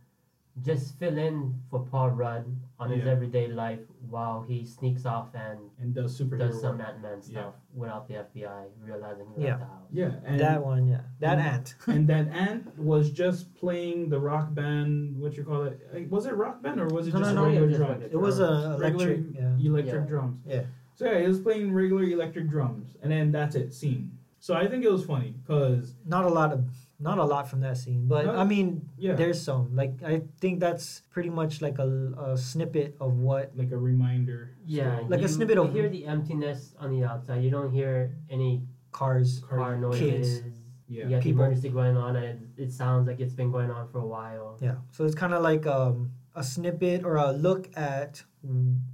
[0.63, 2.47] just fill in for Paul Rudd
[2.79, 3.13] on his Yeah.
[3.13, 6.89] everyday life while he sneaks off and and does superhero does some work.
[6.89, 7.51] Ant-Man stuff Yeah.
[7.81, 9.49] without the FBI realizing he Yeah.
[9.51, 9.89] left the house.
[9.93, 11.75] Yeah, and that one, yeah, that and- ant.
[11.87, 15.17] and that ant was just playing the rock band.
[15.19, 15.81] What you call it?
[15.93, 17.79] Like, Was it rock band or was it No, just no, no, regular it was
[17.79, 18.13] just drums?
[18.13, 19.35] It was a Regular electric.
[19.35, 19.57] Yeah.
[19.71, 20.09] electric Yeah.
[20.09, 20.41] drums.
[20.47, 20.63] Yeah.
[20.97, 23.73] So yeah, he was playing regular electric drums, and then that's it.
[23.73, 24.19] Scene.
[24.41, 26.65] So I think it was funny because Not a lot of
[27.01, 29.75] not a lot from that scene, but No, I mean, yeah, there's some.
[29.75, 33.57] Like I think that's pretty much like a, a snippet of what.
[33.57, 34.57] like a reminder.
[34.67, 37.43] Yeah, So, Like a you, snippet you of- hear the emptiness on the outside.
[37.43, 39.43] You don't hear any Cars.
[39.49, 40.41] Car- car noises.
[40.43, 40.57] kids.
[40.87, 41.05] Yeah.
[41.05, 41.43] You got the People.
[41.45, 42.25] emergency going on, and
[42.57, 44.59] it, it sounds like it's been going on for a while.
[44.61, 44.77] Yeah.
[44.93, 48.23] So it's kind of like um, a snippet or a look at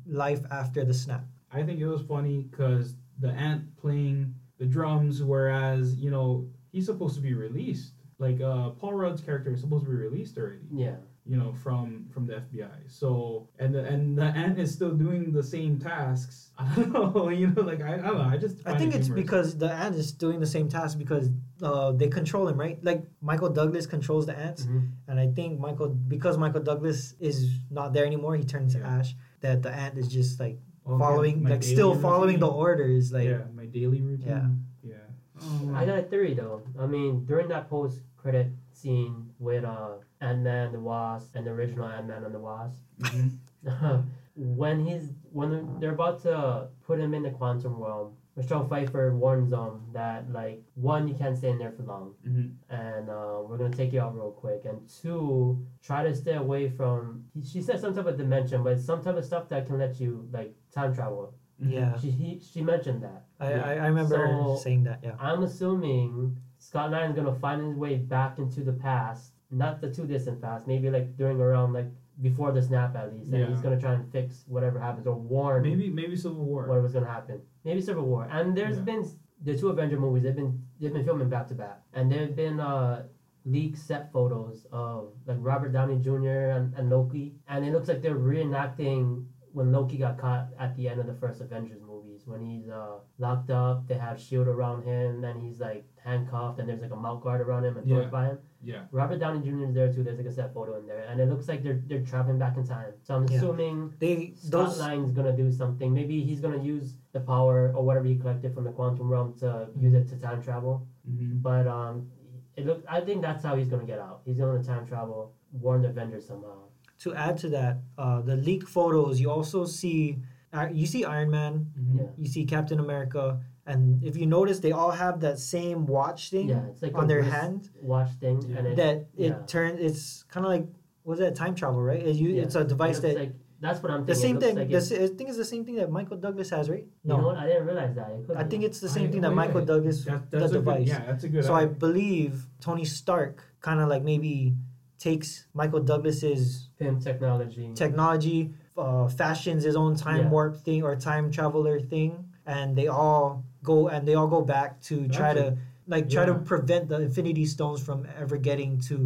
[0.07, 1.25] life after the snap.
[1.53, 6.87] I think it was funny because the ant playing the drums, whereas you know he's
[6.87, 7.93] supposed to be released.
[8.21, 10.61] Like uh, Paul Rudd's character is supposed to be released already.
[10.71, 12.69] Yeah, you know from from the FBI.
[12.87, 16.51] So and the, and the ant is still doing the same tasks.
[16.59, 18.29] I don't know, you know, like I, I don't know.
[18.35, 19.25] I just I think it it's humorous.
[19.25, 21.31] because the ant is doing the same task because
[21.63, 22.79] uh, they control him, right?
[22.85, 24.91] Like Michael Douglas controls the ants, Mhm.
[25.09, 29.15] and I think Michael because Michael Douglas is not there anymore, he turns to ash.
[29.41, 33.13] That the ant is just like Okay, following, my like daily still following the orders,
[33.13, 34.61] like yeah, my daily routine.
[34.83, 34.93] Yeah.
[34.93, 34.97] yeah.
[35.43, 36.61] Oh, I got a theory though.
[36.79, 41.51] I mean, during that post credit scene with uh Ant Man the Wasp and the
[41.51, 43.37] original Ant Man and the Wasp, mhm.
[44.35, 49.51] when he's when they're about to put him in the quantum realm, Michelle Pfeiffer warns
[49.51, 52.55] them that like one you can't stay in there for long, Mhm.
[52.69, 56.69] and uh, we're gonna take you out real quick, and two try to stay away
[56.69, 57.25] from.
[57.45, 60.29] She said some type of dimension, but some type of stuff that can let you
[60.33, 61.35] like time travel.
[61.59, 61.97] yeah.
[61.99, 63.25] She he, she mentioned that.
[63.39, 63.63] I, Yeah.
[63.71, 65.01] I, I remember So- saying that.
[65.03, 65.17] Yeah.
[65.19, 70.07] I'm assuming Scott Lang's gonna find his way back into the past, not the too
[70.07, 71.87] distant past, maybe like during around like
[72.21, 73.47] before the snap at least, and Yeah.
[73.49, 76.67] he's gonna try and fix whatever happens or warn Maybe maybe Civil War.
[76.69, 77.41] what was gonna happen.
[77.65, 78.29] Maybe Civil War.
[78.31, 78.85] And there's Yeah.
[78.85, 79.05] been
[79.43, 80.23] the two Avenger movies.
[80.25, 83.05] They've been they've been filming back to back, and there've been uh
[83.47, 86.51] leaked set photos of like Robert Downey Jr.
[86.57, 90.89] and, and Loki, and it looks like they're reenacting when Loki got caught at the
[90.91, 91.81] end of the first Avengers
[92.27, 93.87] movies when he's uh, locked up.
[93.89, 97.41] They have shield around him, and he's like handcuffed, and there's like a mouth guard
[97.41, 97.97] around him and Yeah.
[97.97, 98.39] torch by him.
[98.63, 98.83] Yeah.
[98.91, 99.65] Robert Downey Jr.
[99.65, 100.03] is there too.
[100.03, 102.57] There's like a set photo in there, and it looks like they're they're traveling back
[102.57, 102.93] in time.
[103.03, 103.37] So I'm Yeah.
[103.39, 105.93] assuming They Scott those Lang's gonna do something.
[105.93, 109.69] Maybe he's gonna use the power or whatever he collected from the quantum realm to
[109.79, 110.87] use it to time travel.
[111.09, 111.39] Mm-hmm.
[111.39, 112.11] But um,
[112.57, 112.85] it look.
[112.89, 114.21] I think that's how he's gonna get out.
[114.25, 116.59] He's gonna time travel, warn the Avengers somehow.
[117.01, 120.19] to add to that, uh, the leak photos you also see.
[120.53, 121.99] Uh, you see Iron Man, Mm-hmm.
[121.99, 122.05] Yeah.
[122.19, 126.49] you see Captain America, and if you notice, they all have that same watch thing
[126.49, 127.71] Yeah, it's like on a their hand.
[127.81, 129.39] watch thing, and it, That it yeah.
[129.47, 129.79] turns.
[129.81, 130.67] It's kind of like
[131.05, 132.03] was that time travel, right?
[132.03, 132.43] It, you, yeah.
[132.43, 134.57] It's a device It that like, that's what I'm the same thing.
[134.57, 136.85] Like the, it- s- I think it's the same thing that Michael Douglas has, right?
[137.05, 137.37] you know what?
[137.37, 138.11] I didn't realize that.
[138.11, 138.51] It could I be.
[138.51, 139.65] think it's the same I- thing that Michael.
[139.65, 140.79] Douglas That, the a device.
[140.79, 141.45] Good, yeah, that's a good.
[141.45, 144.55] So I believe Tony Stark kind of like maybe
[144.99, 147.71] takes Michael Douglas's film technology.
[147.75, 150.31] technology, uh, fashions his own time Yeah.
[150.35, 152.11] warp thing or time traveler thing,
[152.47, 156.25] and they all go and they all go back to try That's to like try
[156.25, 158.97] to prevent the Infinity Stones from ever getting to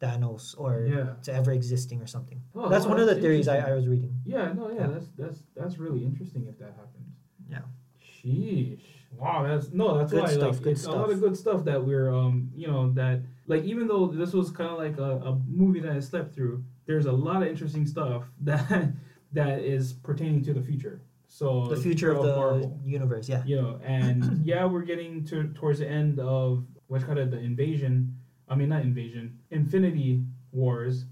[0.00, 1.14] Thanos or Yeah.
[1.24, 2.38] to ever existing or something.
[2.54, 3.58] Oh, that's no, one of the theories I.
[3.70, 4.12] I was reading.
[4.24, 4.86] Yeah, no, yeah, Yeah.
[4.94, 7.08] that's that's that's really interesting if that happens.
[7.48, 7.64] Yeah.
[8.00, 8.80] Sheesh.
[9.18, 11.14] Wow, that's no, that's Good why stuff, like good it's a lot stuff.
[11.14, 14.70] of good stuff that we're um you know that like even though this was kind
[14.70, 18.24] of like a, a movie that I slept through, there's a lot of interesting stuff
[18.42, 18.92] that
[19.36, 21.00] that is pertaining to the future.
[21.28, 22.80] So The future of the Marvel.
[22.84, 23.42] universe, yeah.
[23.44, 28.16] you know, and yeah, we're getting to towards the end of what's called the invasion.
[28.48, 30.22] I mean, not invasion, Infinity
[30.52, 31.04] Wars.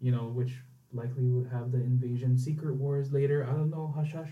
[0.00, 0.52] You know, which
[0.92, 3.44] likely would have the invasion Secret Wars later.
[3.48, 3.92] I don't know.
[3.96, 4.30] Hush, hush.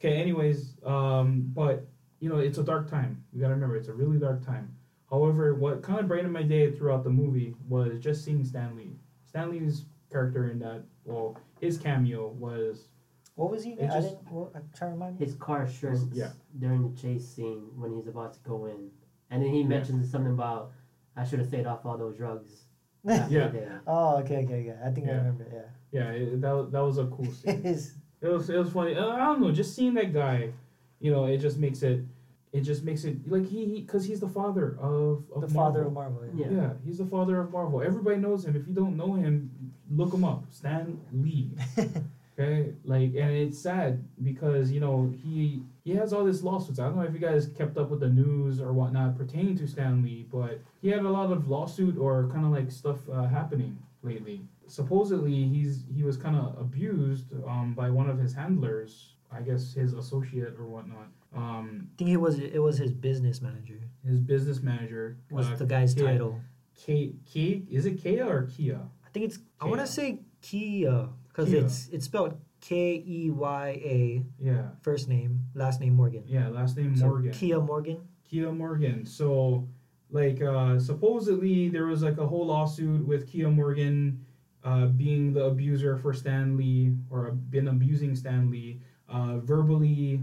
[0.00, 0.14] Okay.
[0.20, 1.86] Anyways, um, but
[2.20, 3.24] you know, it's a dark time.
[3.32, 4.76] We gotta remember, it's a really dark time.
[5.10, 8.96] However, what kind of brightened my day throughout the movie was just seeing Stan Lee.
[9.26, 12.88] Stan Lee's character in that, well, his cameo was
[13.36, 13.72] What was he?
[13.80, 14.30] I just- didn't.
[14.32, 15.24] What, I'm trying to remind me.
[15.24, 16.32] His car shrinks Yeah.
[16.58, 18.90] during the chase scene when he's about to go in,
[19.30, 20.72] and then he mentions something about
[21.16, 22.66] I should have stayed off all those drugs.
[23.04, 23.78] back in Yeah.
[23.86, 24.76] Oh, okay, okay, okay.
[24.84, 25.46] I think I remember.
[25.52, 25.68] Yeah.
[25.98, 27.62] yeah, it, that was- that was a cool scene.
[27.62, 28.94] His- It was it was funny.
[28.96, 30.52] Uh, I don't know, just seeing that guy,
[31.00, 32.04] you know, it just makes it,
[32.52, 35.92] it just makes it like he because he's the father of, of the father of
[35.92, 36.20] Marvel.
[36.20, 36.38] Marvel.
[36.38, 36.50] Yeah.
[36.50, 37.82] Yeah, he's the father of Marvel.
[37.82, 38.54] Everybody knows him.
[38.54, 39.50] If you don't know him,
[39.94, 40.44] look him up.
[40.50, 41.50] Stan Lee.
[42.38, 46.78] Okay, like, and it's sad because you know he he has all this lawsuits.
[46.78, 49.68] I don't know if you guys kept up with the news or whatnot pertaining to
[49.68, 53.26] Stan Lee, but he had a lot of lawsuit or kind of like stuff uh,
[53.26, 54.40] happening lately.
[54.66, 59.12] Supposedly, he's he was kind of abused um, by one of his handlers.
[59.30, 61.08] I guess his associate or whatnot.
[61.36, 62.38] Um, I think it was.
[62.38, 63.78] It was his business manager.
[64.06, 66.40] his business manager Was uh, the guy's Kia- title?
[66.82, 68.80] K K is it Kia or Kia?
[69.12, 69.38] I think it's.
[69.60, 71.64] I want to say Kia because Kia.
[71.64, 76.24] it's it's spelled K E Y A Yeah, first name last name Morgan.
[76.26, 76.48] yeah.
[76.48, 77.32] Last name So Morgan.
[77.32, 77.98] Keya Morgan.
[78.30, 79.04] Keya Morgan.
[79.04, 79.68] So,
[80.10, 84.24] like, uh, supposedly there was like a whole lawsuit with Keya Morgan
[84.64, 90.22] uh, being the abuser for Stan Lee or been abusing Stan Lee, uh, verbally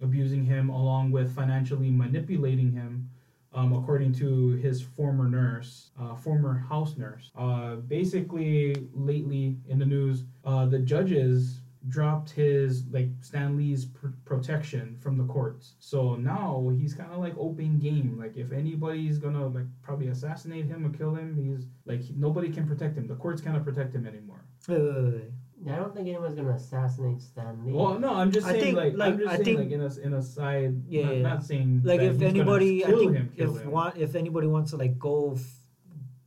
[0.00, 3.10] abusing him, along with financially manipulating him.
[3.54, 7.30] Um, according to his former nurse, uh, former house nurse.
[7.36, 14.08] Uh, basically, lately in the news, uh, the judges dropped his like Stan Lee's pr-
[14.26, 15.74] protection from the courts.
[15.78, 18.18] So now he's kind of like open game.
[18.18, 22.50] Like if anybody's gonna like probably assassinate him or kill him, he's like he- nobody
[22.50, 23.06] can protect him.
[23.06, 24.44] The courts cannot protect him anymore.
[24.68, 25.30] Wait, wait, wait.
[25.64, 27.72] Yeah, I don't think anyone's gonna assassinate Stan Lee.
[27.72, 29.70] Well, no, I'm just I saying think, like, like, I'm just I saying think- like
[29.72, 30.82] in a in a side.
[30.88, 31.22] Yeah, not, yeah.
[31.22, 33.70] not saying Like that if he's gonna anybody, I kill think him, kill if him.
[33.70, 35.58] want if anybody wants to like go f-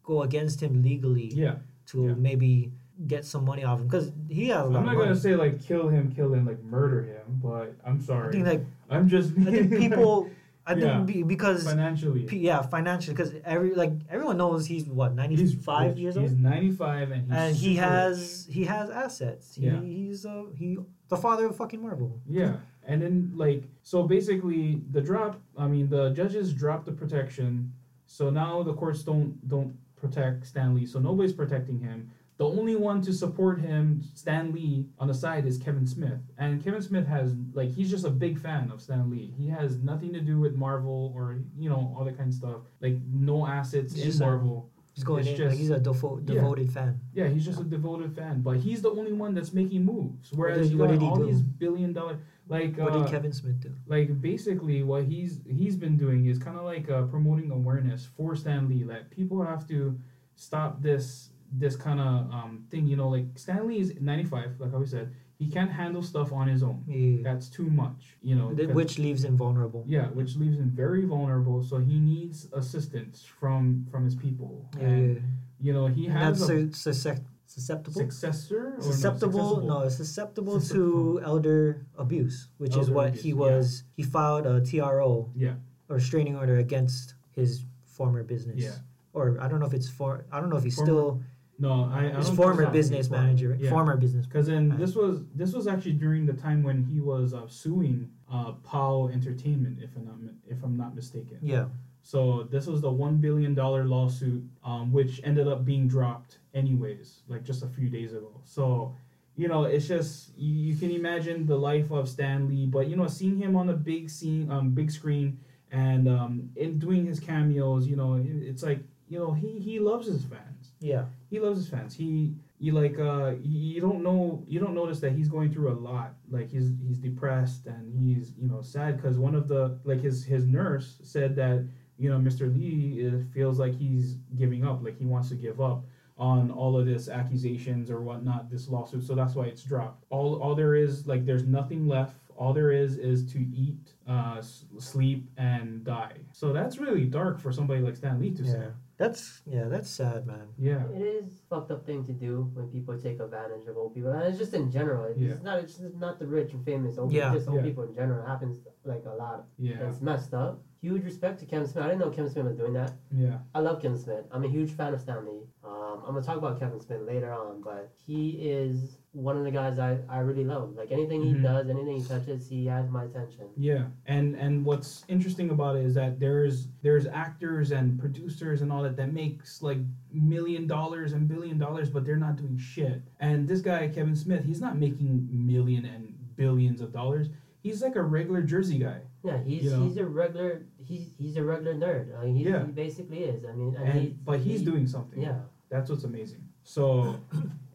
[0.04, 1.56] go against him legally yeah,
[1.88, 2.13] to yeah.
[2.13, 2.72] maybe
[3.08, 4.98] get some money off him because he has a lot I'm of not money.
[5.08, 8.28] gonna say like kill him, kill him, like murder him, but I'm sorry.
[8.28, 10.30] I think like I'm just I think people.
[10.65, 11.00] I think Yeah.
[11.02, 12.24] be, because financially.
[12.24, 16.28] P- yeah, financially, because every like everyone knows he's what ninety five years old.
[16.30, 19.56] He's 95 and he's and he has he has assets.
[19.56, 19.82] He, Yeah.
[19.82, 20.78] he's uh he
[21.10, 22.19] the father of fucking Marvel.
[22.28, 22.58] yeah.
[22.84, 25.39] And then like so basically the drop.
[25.58, 27.74] I mean the judges dropped the protection,
[28.06, 30.86] so now the courts don't don't protect Stan Lee.
[30.86, 32.10] So nobody's protecting him.
[32.41, 36.19] The only one to support him, Stan Lee, on the side is Kevin Smith.
[36.39, 39.32] And Kevin Smith has like he's just a big fan of Stan Lee.
[39.38, 42.62] He has nothing to do with Marvel or you know all that kind of stuff.
[42.82, 44.71] Like no assets He's in just a- Marvel.
[44.93, 46.34] He's going in just- like he's a defo- Yeah.
[46.36, 46.99] devoted fan.
[47.13, 50.32] Yeah, he's just a devoted fan, but he's the only one that's making moves.
[50.34, 51.27] Whereas did- you what got all do?
[51.27, 52.17] these billion dollar,
[52.49, 53.71] Like What uh, did Kevin Smith do?
[53.86, 58.36] like basically what he's he's been doing is kind of like uh, promoting awareness for
[58.36, 58.84] Stan Lee.
[58.84, 59.99] Like people have to
[60.36, 62.88] stop this this kind of um, thing.
[62.88, 65.14] You know, like Stan Lee is 95, like I always said.
[65.38, 66.84] He can't handle stuff on his own.
[66.88, 67.24] Yeah.
[67.24, 68.16] That's too much.
[68.22, 69.84] You know, Which leaves him vulnerable.
[69.88, 71.64] yeah, which leaves him very vulnerable.
[71.64, 74.70] So he needs assistance from from his people.
[74.78, 74.86] Yeah.
[74.88, 75.24] And
[75.60, 78.02] you know, he And has that's a su- suscep- susceptible.
[78.02, 78.68] successor.
[78.68, 81.16] Or no, susceptible no, susceptible Susceptible.
[81.20, 83.36] to elder abuse which is what abuse, he yeah.
[83.36, 85.56] was he filed a tro Yeah.
[85.90, 88.76] or restraining order against his former business Yeah.
[89.14, 91.24] or i don't know if it's for i don't know if he's Former still
[91.62, 92.06] No, I.
[92.08, 93.69] I his former business manager Yeah.
[93.69, 94.80] former business Because then Right.
[94.80, 99.10] this was this was actually during the time when he was uh, suing uh, POW
[99.17, 101.38] Entertainment, if I'm not if I'm not mistaken.
[101.41, 101.65] yeah
[102.02, 102.19] So
[102.54, 107.43] this was the one billion dollar lawsuit, um, which ended up being dropped anyways, like
[107.43, 108.34] just a few days ago.
[108.43, 108.95] So,
[109.36, 112.95] you know, it's just you, you can imagine the life of Stan Lee, but you
[112.95, 115.28] know, seeing him on the big scene, um, big screen,
[115.71, 119.78] and um, in doing his cameos, you know, it, it's like you know he he
[119.80, 121.96] loves his fans yeah he loves his fans.
[121.96, 125.80] He you like uh you don't know you don't notice that he's going through a
[125.80, 126.13] lot.
[126.30, 130.26] Like he's he's depressed and he's you know sad because one of the like his
[130.26, 131.65] his nurse said that
[131.98, 132.54] you know Mr.
[132.54, 135.86] Lee it feels like he's giving up, like he wants to give up
[136.17, 139.04] on all of this accusations or whatnot, this lawsuit.
[139.04, 140.04] So that's why it's dropped.
[140.10, 142.17] All all there is like there's nothing left.
[142.36, 146.17] All there is is to eat, uh, sleep, and die.
[146.34, 148.67] So that's really dark for somebody like Stan Lee to say.
[149.02, 150.84] Yeah that's yeah that's sad man Yeah.
[150.94, 154.12] It is a fucked up thing to do when people take advantage of old people,
[154.12, 155.06] and it's just in general.
[155.06, 155.42] It's Yeah.
[155.44, 155.60] not.
[155.64, 156.98] It's just not the rich and famous.
[156.98, 157.34] Old Yeah.
[157.34, 157.64] just old Yeah.
[157.70, 158.24] people in general.
[158.24, 159.40] It happens like a lot.
[159.58, 159.88] Yeah.
[159.90, 160.56] It's messed up.
[160.82, 161.84] Huge respect to Kevin Smith.
[161.84, 162.94] I didn't know Kevin Smith was doing that.
[163.15, 163.38] Yeah.
[163.54, 164.26] I love Kevin Smith.
[164.32, 165.44] I'm a huge fan of Stan Lee.
[165.63, 169.52] Um, I'm gonna talk about Kevin Smith later on, but he is one of the
[169.52, 170.74] guys I, I really love.
[170.76, 171.44] Like anything he Mhm.
[171.44, 173.46] does, anything he touches, he has my attention.
[173.58, 178.72] Yeah, and and what's interesting about it is that there's there's actors and producers and
[178.72, 179.78] all that that makes like
[180.12, 183.04] million dollars and billion dollars, but they're not doing shit.
[183.20, 187.30] And this guy Kevin Smith, he's not making million and billions of dollars.
[187.62, 189.84] He's like a regular Jersey guy, Yeah, he's You know?
[189.84, 192.18] he's a regular he's he's a regular nerd.
[192.20, 192.66] I mean, he, Yeah.
[192.66, 193.46] he basically is.
[193.46, 195.22] I mean, and, and he, but he's he- doing something.
[195.22, 195.40] Yeah.
[195.70, 196.48] That's what's amazing.
[196.64, 197.16] So,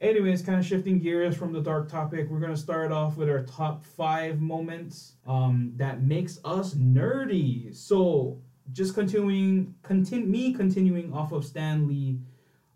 [0.00, 3.42] anyways, kind of shifting gears from the dark topic, we're gonna start off with our
[3.44, 7.74] top five moments um, that makes us nerdy.
[7.74, 8.38] So,
[8.72, 12.18] just continuing, continue me continuing off of Stan Lee.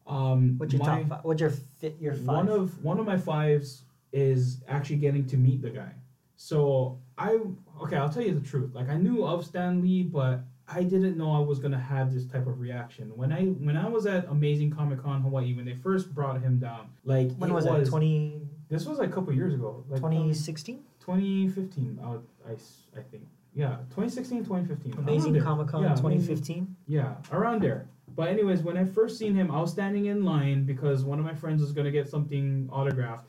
[0.06, 3.06] Um, what's your my- top five what's your fit your five One of one of
[3.06, 5.92] my fives is actually getting to meet the guy.
[6.36, 7.38] So I
[7.82, 8.74] okay, I'll tell you the truth.
[8.74, 12.24] Like I knew of Stan Lee, but I didn't know I was gonna have this
[12.24, 15.74] type of reaction when I when I was at Amazing Comic Con Hawaii when they
[15.74, 16.88] first brought him down.
[17.04, 20.10] Like when it was that 20, This was like a couple years ago, like um,
[20.12, 21.98] 2016 2015.
[22.04, 24.94] I, would- I s- I think yeah, 2016, 2015.
[24.98, 27.86] amazing comic con Yeah, 2015 yeah, around there.
[28.14, 31.24] But anyways, when I first seen him, I was standing in line because one of
[31.24, 33.26] my friends was gonna get something autographed.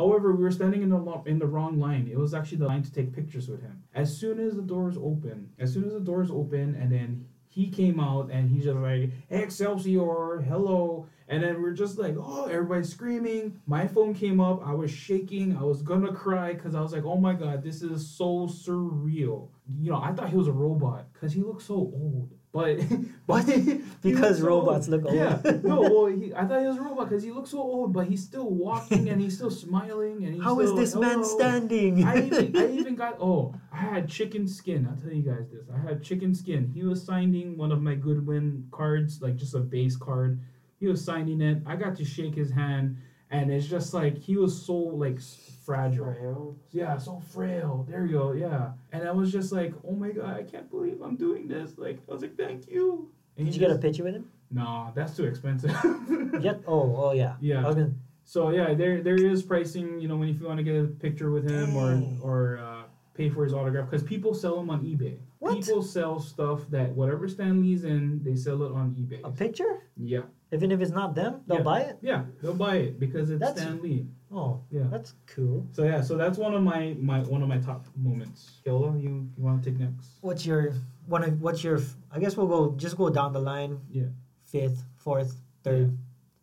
[0.00, 2.08] However, we were standing in the lo- in the wrong line.
[2.10, 3.82] It was actually the line to take pictures with him.
[3.94, 7.68] As soon as the doors open, as soon as the doors open, and then he
[7.68, 12.90] came out and he's just like Excelsior, hello, and then we're just like, oh, everybody's
[12.90, 13.60] screaming.
[13.66, 14.66] My phone came up.
[14.66, 15.54] I was shaking.
[15.54, 19.48] I was gonna cry because I was like, oh my god, this is so surreal.
[19.78, 22.30] You know, I thought he was a robot because he looked so old.
[22.52, 22.80] But
[23.26, 23.46] but
[24.02, 25.04] Because robots old.
[25.04, 25.14] look old.
[25.14, 27.92] Yeah, no, well, he, I thought he was a robot because he looked so old,
[27.92, 31.22] but he's still walking and he's still smiling and he's how is still, this man
[31.22, 34.88] "Hello." standing I even, I even got oh I had chicken skin.
[34.90, 35.66] I'll tell you guys this.
[35.72, 36.70] I had chicken skin.
[36.74, 40.40] He was signing one of my Goodwin cards, like just a base card.
[40.80, 41.62] He was signing it.
[41.66, 42.96] I got to shake his hand,
[43.30, 45.20] and it's just like he was so like
[45.64, 46.12] fragile.
[46.12, 46.56] Frail.
[46.72, 47.86] Yeah, so frail.
[47.88, 48.32] There you go.
[48.32, 51.78] Yeah, and I was just like, oh my god, I can't believe I'm doing this.
[51.78, 53.10] Like I was like, thank you.
[53.36, 55.70] And did you get a picture with him No, that's too expensive.
[56.40, 57.66] yet oh oh yeah Yeah.
[57.66, 57.86] I
[58.24, 60.00] So yeah, there there is pricing.
[60.00, 62.82] You know, when if you want to get a picture with him or or uh,
[63.14, 65.18] pay for his autograph, because people sell them on eBay.
[65.38, 65.54] What?
[65.56, 69.20] People sell stuff that whatever Stan Lee's in, they sell it on eBay.
[69.24, 71.62] a picture Yeah, even if it's not them they'll Yeah.
[71.62, 74.06] buy it yeah, they'll buy it because it's That's- Stan Lee.
[74.32, 74.84] oh Yeah.
[74.90, 78.60] that's cool So yeah, so that's one of my my one of my top moments.
[78.64, 80.18] Kyola, you you want to take next?
[80.20, 80.72] what's your
[81.06, 81.78] one of what's your
[82.10, 84.10] I guess we'll go just go down the line Yeah.
[84.44, 85.96] fifth fourth third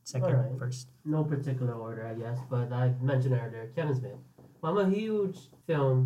[0.03, 0.57] second Alright.
[0.59, 4.19] first No particular order, I guess, but I mentioned earlier Kevin Smith.
[4.63, 5.97] I'm a huge film,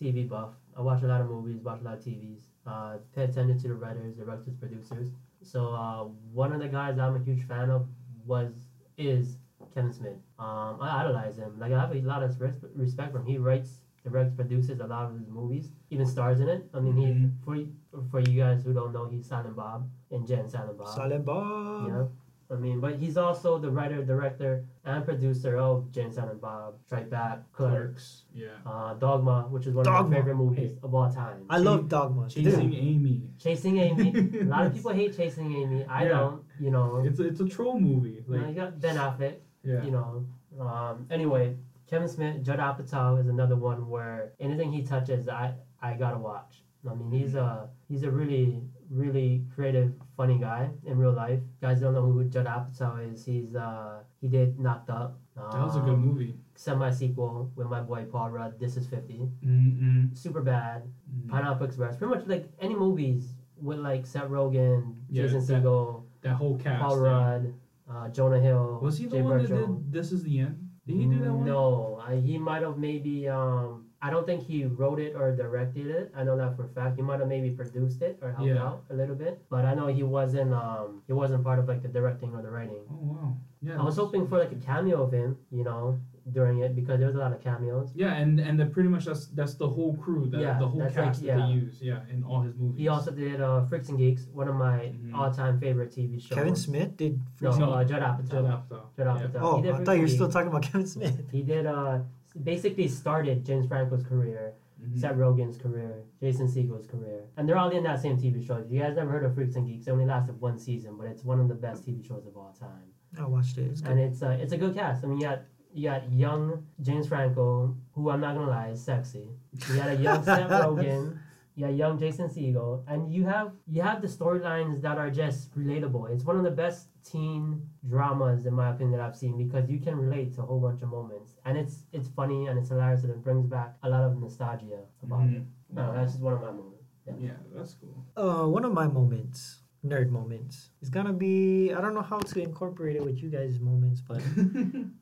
[0.00, 0.52] TV buff.
[0.76, 2.42] I watch a lot of movies, watch a lot of TVs.
[2.66, 5.08] Uh, pay attention to the writers, directors, producers.
[5.42, 7.86] So uh, one of the guys I'm a huge fan of
[8.26, 8.52] was
[8.98, 9.36] is
[9.74, 10.18] Kevin Smith.
[10.38, 11.58] Um, I idolize him.
[11.58, 13.26] Like I have a lot of res- respect for him.
[13.26, 16.68] He writes directs, produces a lot of his movies, even stars in it.
[16.74, 17.54] I mean, Mhm.
[17.56, 20.78] he for for you guys who don't know, he's Silent Bob and Jay and Silent
[20.78, 20.88] Bob.
[20.88, 21.88] Silent Bob.
[21.88, 22.06] Yeah.
[22.50, 26.74] I mean, but he's also the writer, director, and producer of Jay and Silent Bob,
[26.84, 28.22] Strike Back, Clerks, Clerks.
[28.34, 28.48] Yeah.
[28.66, 31.46] uh, Dogma, which is one of my favorite movies of all time.
[31.48, 32.28] I love Dogma.
[32.28, 33.22] Chasing Dude, Amy.
[33.38, 34.12] Chasing Amy.
[34.40, 35.84] a lot of people hate Chasing Amy.
[35.84, 36.08] I Yeah.
[36.08, 36.42] don't.
[36.58, 38.24] You know, It's a, it's a troll movie.
[38.28, 39.36] you, know, Like you got Ben Affleck.
[39.62, 39.84] yeah.
[39.84, 40.26] You know.
[40.58, 45.94] Um, anyway, Kevin Smith, Judd Apatow is another one where anything he touches, I I
[45.94, 46.62] gotta watch.
[46.90, 48.60] I mean, he's a he's a really
[48.90, 51.40] really creative, funny guy in real life.
[51.60, 53.24] Guys don't know who Judd Apatow is.
[53.24, 55.18] He's uh he did Knocked Up.
[55.36, 56.34] That was a good movie.
[56.54, 58.58] Semi sequel with my boy Paul Rudd.
[58.60, 59.30] This is Fifty.
[59.44, 60.16] Mm-mm.
[60.16, 60.82] Super bad.
[61.10, 61.28] Mm.
[61.30, 61.96] Pineapple Express.
[61.96, 66.58] Pretty much like any movies with like Seth Rogen, Yeah, Jason that- Segel, That whole
[66.58, 66.82] cast.
[66.82, 67.08] Paul yeah.
[67.10, 67.54] Rudd,
[67.90, 68.80] uh, Jonah Hill.
[68.82, 69.48] Was he the Jay one Baruchel.
[69.48, 70.68] that did This Is the End?
[70.86, 71.46] Did he do that one?
[71.46, 73.28] No, I, he might have maybe.
[73.28, 76.10] Um, I don't think he wrote it or directed it.
[76.16, 76.96] I know that for a fact.
[76.96, 78.64] He might have maybe produced it or helped Yeah.
[78.66, 80.54] out a little bit, but I know he wasn't.
[80.54, 82.84] Um, he wasn't part of like the directing or the writing.
[82.90, 83.36] Oh wow.
[83.62, 83.78] Yeah.
[83.78, 85.98] I was hoping for like a cameo of him, you know,
[86.32, 87.92] during it because there was a lot of cameos.
[87.94, 90.80] Yeah, and and the, pretty much that's that's the whole crew, the, Yeah, the whole
[90.80, 91.46] that's like- cast that yeah.
[91.46, 92.78] they use, yeah, in all his movies.
[92.78, 95.12] He also did uh, Freaks and Geeks, one of my Mhm.
[95.14, 96.38] all-time favorite TV shows.
[96.38, 97.20] Kevin Smith did.
[97.42, 98.30] No, No, uh, Judd Apatow.
[98.30, 98.82] Judd Apatow.
[98.96, 99.26] Judd Yeah.
[99.28, 99.42] Apatow.
[99.42, 101.20] Oh, I thought you were still talking about Kevin Smith.
[101.30, 101.98] He did uh,
[102.44, 104.54] basically started James Franco's career.
[104.82, 104.98] Mhm.
[104.98, 108.56] Seth Rogen's career, Jason Segel's career, and they're all in that same TV show.
[108.56, 111.06] If you guys never heard of Freaks and Geeks, it only lasted one season, but
[111.06, 112.88] it's one of the best TV shows of all time.
[113.18, 113.66] I watched it.
[113.72, 114.04] It's And good.
[114.08, 115.04] it's uh, it's a good cast.
[115.04, 115.40] I mean, you got
[115.74, 119.28] you got young James Franco, who I'm not gonna lie is sexy.
[119.68, 121.18] You got a young Seth Rogen,
[121.56, 125.54] you got young Jason Segel, and you have you have the storylines that are just
[125.58, 126.08] relatable.
[126.08, 129.78] It's one of the best teen dramas in my opinion that I've seen because you
[129.78, 133.02] can relate to a whole bunch of moments, and it's it's funny and it's hilarious
[133.04, 135.40] and it brings back a lot of nostalgia about it.
[135.42, 135.46] Mhm.
[135.72, 136.84] No, that's just one of my moments.
[137.18, 138.04] Yeah, that's cool.
[138.16, 141.72] Uh, one of my moments, nerd moments, is gonna be.
[141.72, 144.20] I don't know how to incorporate it with you guys' moments, but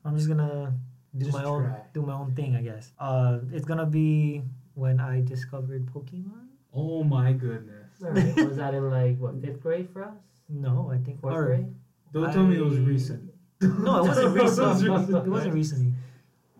[0.05, 0.73] I'm just gonna
[1.17, 2.93] do Just my own do my own thing, I guess.
[2.99, 4.41] Uh, it's gonna be
[4.73, 6.47] when I discovered Pokemon.
[6.73, 7.91] oh my goodness!
[8.03, 10.17] All right, was that in like what fifth grade for us?
[10.47, 11.75] No, I think Fourth or- grade?
[12.13, 13.31] Don't tell me it was recent.
[13.61, 14.99] No, it wasn't It was recent.
[14.99, 15.27] recent.
[15.27, 15.93] it wasn't recently.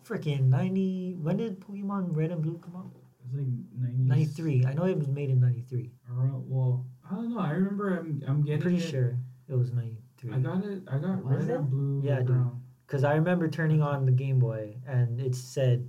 [0.08, 1.16] Freaking ninety.
[1.22, 2.92] When did Pokemon Red and Blue come out?
[3.22, 4.08] It was like 90s.
[4.08, 4.66] Ninety three.
[4.66, 5.92] I know it was made in ninety three.
[6.12, 7.40] Around, well, I don't know.
[7.40, 8.90] I remember I'm I'm getting I'm pretty it.
[8.90, 10.34] sure it was ninety three.
[10.34, 10.82] I got it.
[10.92, 11.56] I got Was red it?
[11.60, 12.02] and blue.
[12.04, 12.46] Yeah, dude.
[12.88, 15.88] Because I remember turning on the Game Boy and it said,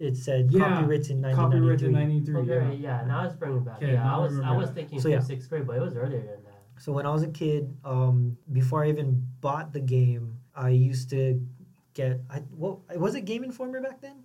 [0.00, 1.92] it said Yeah, copywritten Copyrighted 1993.
[1.92, 2.36] 93.
[2.40, 3.00] Okay, yeah.
[3.02, 3.06] yeah.
[3.06, 3.76] now it's bringing back.
[3.76, 5.20] Okay, yeah, I I was I was thinking So, from yeah.
[5.20, 6.45] sixth grade, but it was earlier than that.
[6.78, 11.10] So when I was a kid, um, before I even bought the game, I used
[11.10, 11.40] to
[11.94, 12.20] get.
[12.30, 14.24] I what was it Game Informer back then?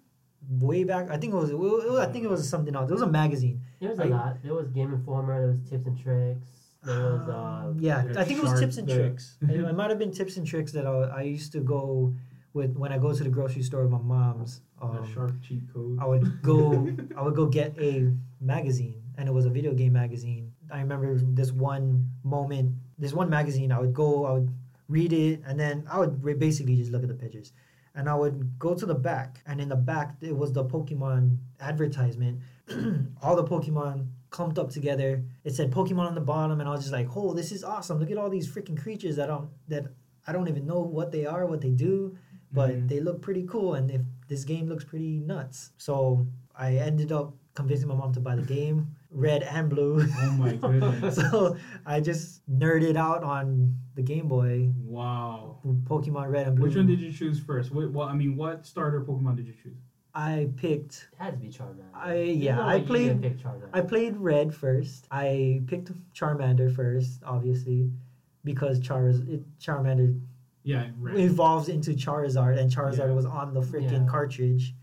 [0.60, 1.52] Way back, I think it was.
[1.52, 2.90] It was I think it was something else.
[2.90, 3.62] It was a magazine.
[3.80, 4.38] There was a I- lot.
[4.44, 5.40] There was Game Informer.
[5.40, 6.48] There was Tips and Tricks.
[6.84, 9.38] There was uh, Um, yeah, there's I think it was tips and the- tricks.
[9.42, 12.16] it, it might have been tips and tricks that I, I used to go
[12.54, 14.62] with when I go to the grocery store with my mom's.
[14.82, 16.00] Um, the shark cheat code.
[16.02, 19.94] I would go I would go get a magazine and it was a video game
[19.94, 20.52] magazine.
[20.72, 24.50] I remember this one moment, this one magazine I would go, I would
[24.88, 27.54] read it and then I would re- basically just look at the pictures.
[27.94, 31.38] And I would go to the back and in the back it was the Pokemon
[31.60, 32.40] advertisement.
[33.22, 35.24] all the Pokemon clumped up together.
[35.44, 38.00] It said Pokemon on the bottom and I was just like, "Oh, this is awesome.
[38.00, 39.88] Look at all these freaking creatures that I don't that
[40.26, 42.18] I don't even know what they are, what they do."
[42.54, 42.90] but Mhm.
[42.90, 47.34] they look pretty cool and if this game looks pretty nuts so i ended up
[47.54, 51.16] convincing my mom to buy the game red and blue Oh my goodness.
[51.16, 55.58] so i just nerded out on the game boy wow.
[55.84, 57.74] pokemon red and blue Which one did you choose first?
[57.74, 59.78] What, what I mean, what starter Pokemon did you choose?
[60.14, 61.84] i picked it had to be Charmander.
[61.94, 63.70] I- There's yeah, no I way played- didn't pick Charmander.
[63.74, 67.90] i played red first i picked charmander first obviously
[68.44, 70.20] because Chariz- it, charmander
[70.64, 71.18] Yeah, red.
[71.20, 73.14] evolves into charizard and charizard Yeah.
[73.22, 74.12] was on the freaking Yeah.
[74.12, 74.74] cartridge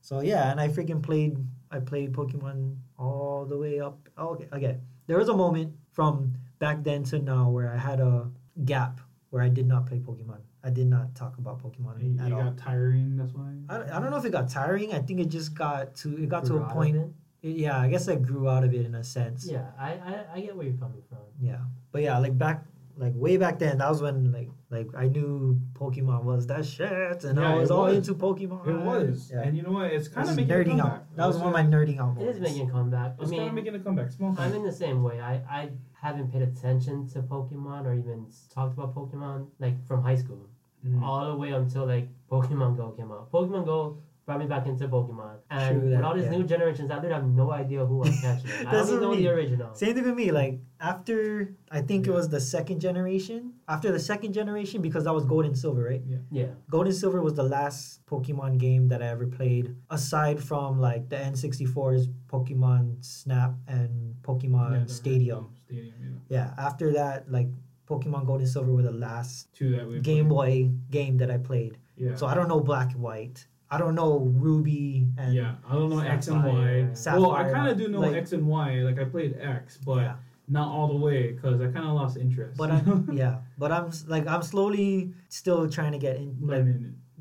[0.00, 1.38] so yeah and i freaking played
[1.70, 6.82] i played pokemon all the way up okay okay there was a moment from back
[6.82, 8.28] then to now where i had a
[8.64, 9.00] gap
[9.30, 12.34] where i did not play pokemon i did not talk about pokemon You, at you
[12.36, 13.16] all got tiring.
[13.16, 13.50] That's why.
[13.68, 16.16] I, don't- I don't know if it got tiring i think it just got to
[16.22, 17.08] it got to a point it.
[17.42, 20.12] it- yeah i guess i grew out of it in a sense Yeah, I, I
[20.34, 21.18] I get where you're coming from.
[21.40, 21.60] yeah
[21.92, 22.64] but yeah like back
[22.98, 27.24] like way back then that was when like like i knew pokemon was that shit
[27.24, 27.96] and Yeah, i was all was.
[27.96, 29.42] into pokemon It was, yeah.
[29.42, 29.92] and you know what?
[29.92, 31.00] It's kind This of is making a nerding comeback.
[31.00, 31.16] out.
[31.16, 32.36] That was one of my nerding out It moments.
[32.38, 33.10] is making a comeback.
[33.18, 34.10] I It's kind of mean, making a comeback.
[34.12, 34.34] Small.
[34.38, 35.20] I'm in the same way.
[35.20, 35.70] I, I
[36.00, 40.42] haven't paid attention to Pokemon or even talked about Pokemon like from high school
[40.86, 41.02] Mhm.
[41.02, 43.30] all the way until like Pokemon Go came out.
[43.32, 45.36] Pokemon Go brought me back into Pokemon.
[45.50, 46.30] And True that, with all these yeah.
[46.30, 48.50] new generations out there, I have no idea who I'm catching.
[48.66, 49.74] I That's only what know I the original.
[49.74, 50.32] Same thing with me.
[50.32, 53.54] Like after I think it was the second generation.
[53.68, 56.02] After the second generation, because that was Gold and Silver, right?
[56.04, 56.18] Yeah.
[56.32, 56.46] Yeah.
[56.68, 61.08] Gold and Silver was the last Pokemon game that I ever played, aside from like
[61.08, 65.38] the N64's Pokemon Snap and Pokemon Yeah, Stadium.
[65.38, 66.36] original Stadium, yeah.
[66.36, 67.46] Yeah, after that, like
[67.88, 70.66] Pokemon Gold and Silver were the last Two that we Game played.
[70.66, 71.78] Boy game that I played.
[71.96, 72.16] Yeah.
[72.16, 73.46] So I don't know Black and White.
[73.70, 76.88] I don't know Ruby and yeah, I don't know X and Y.
[76.92, 77.20] Sapphire.
[77.20, 78.76] Well, I kind of do know like- X and Y.
[78.82, 80.14] Like I played X, but Yeah.
[80.48, 82.56] not all the way because I kind of lost interest.
[82.56, 86.64] But I'm yeah, but I'm like I'm slowly still trying to get in like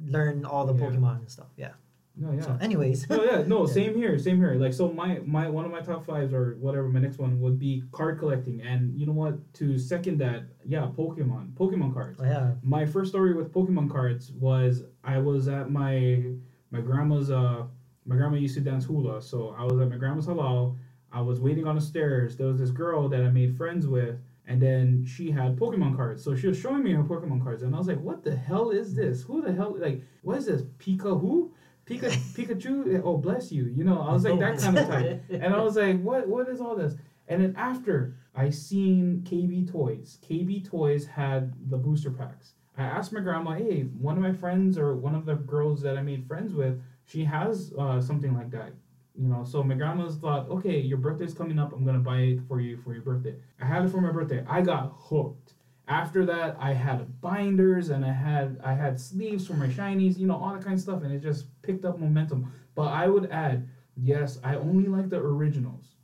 [0.08, 0.82] learn all the Yeah.
[0.90, 1.48] Pokemon and stuff.
[1.58, 1.72] Yeah.
[2.18, 2.42] No, yeah.
[2.42, 4.54] So anyways, no, yeah, no, same here, same here.
[4.56, 7.60] Like, so my my one of my top fives or whatever, my next one would
[7.60, 9.54] be card collecting, and you know what?
[9.56, 12.20] To second that, yeah, Pokemon, Pokemon cards.
[12.22, 12.52] oh, yeah.
[12.64, 16.24] My first story with Pokemon cards was I was at my
[16.72, 17.64] my grandma's uh
[18.06, 20.78] my grandma used to dance hula, so I was at my grandma's halau.
[21.12, 22.38] I was waiting on the stairs.
[22.38, 26.24] There was this girl that I made friends with, and then she had Pokemon cards.
[26.24, 28.70] So she was showing me her Pokemon cards, and I was like, "What the hell
[28.70, 29.24] is this?
[29.24, 30.62] Who the hell like what is this?
[30.78, 31.52] Pika who?
[31.86, 33.02] Pika Pikachu?
[33.04, 33.66] Oh bless you!
[33.66, 36.28] You know, I was like that kind of type, and I was like, "What?
[36.28, 36.96] What is all this?"
[37.28, 42.54] And then after I seen KB Toys, KB Toys had the booster packs.
[42.78, 45.98] I asked my grandma, "Hey, one of my friends or one of the girls that
[45.98, 48.74] I made friends with, she has uh, something like that."
[49.16, 51.72] You know, so my grandma's thought, "Okay, your birthday's coming up.
[51.72, 54.44] I'm gonna buy it for you for your birthday." I had it for my birthday.
[54.48, 55.45] I got hooked.
[55.88, 60.26] After that, I had binders and I had I had sleeves for my shinies, you
[60.26, 62.52] know, all that kind of stuff, and it just picked up momentum.
[62.74, 65.96] But I would add, yes, I only like the originals.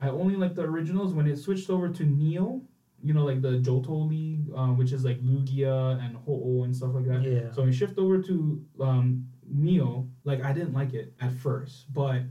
[0.00, 2.62] I only like the originals when it switched over to Neo,
[3.02, 6.94] you know, like the Johto League, uh, which is like Lugia and Ho-Oh and stuff
[6.94, 7.22] like that.
[7.22, 7.52] Yeah.
[7.52, 11.92] So when it shift over to um, Neo, like I didn't like it at first,
[11.92, 12.22] but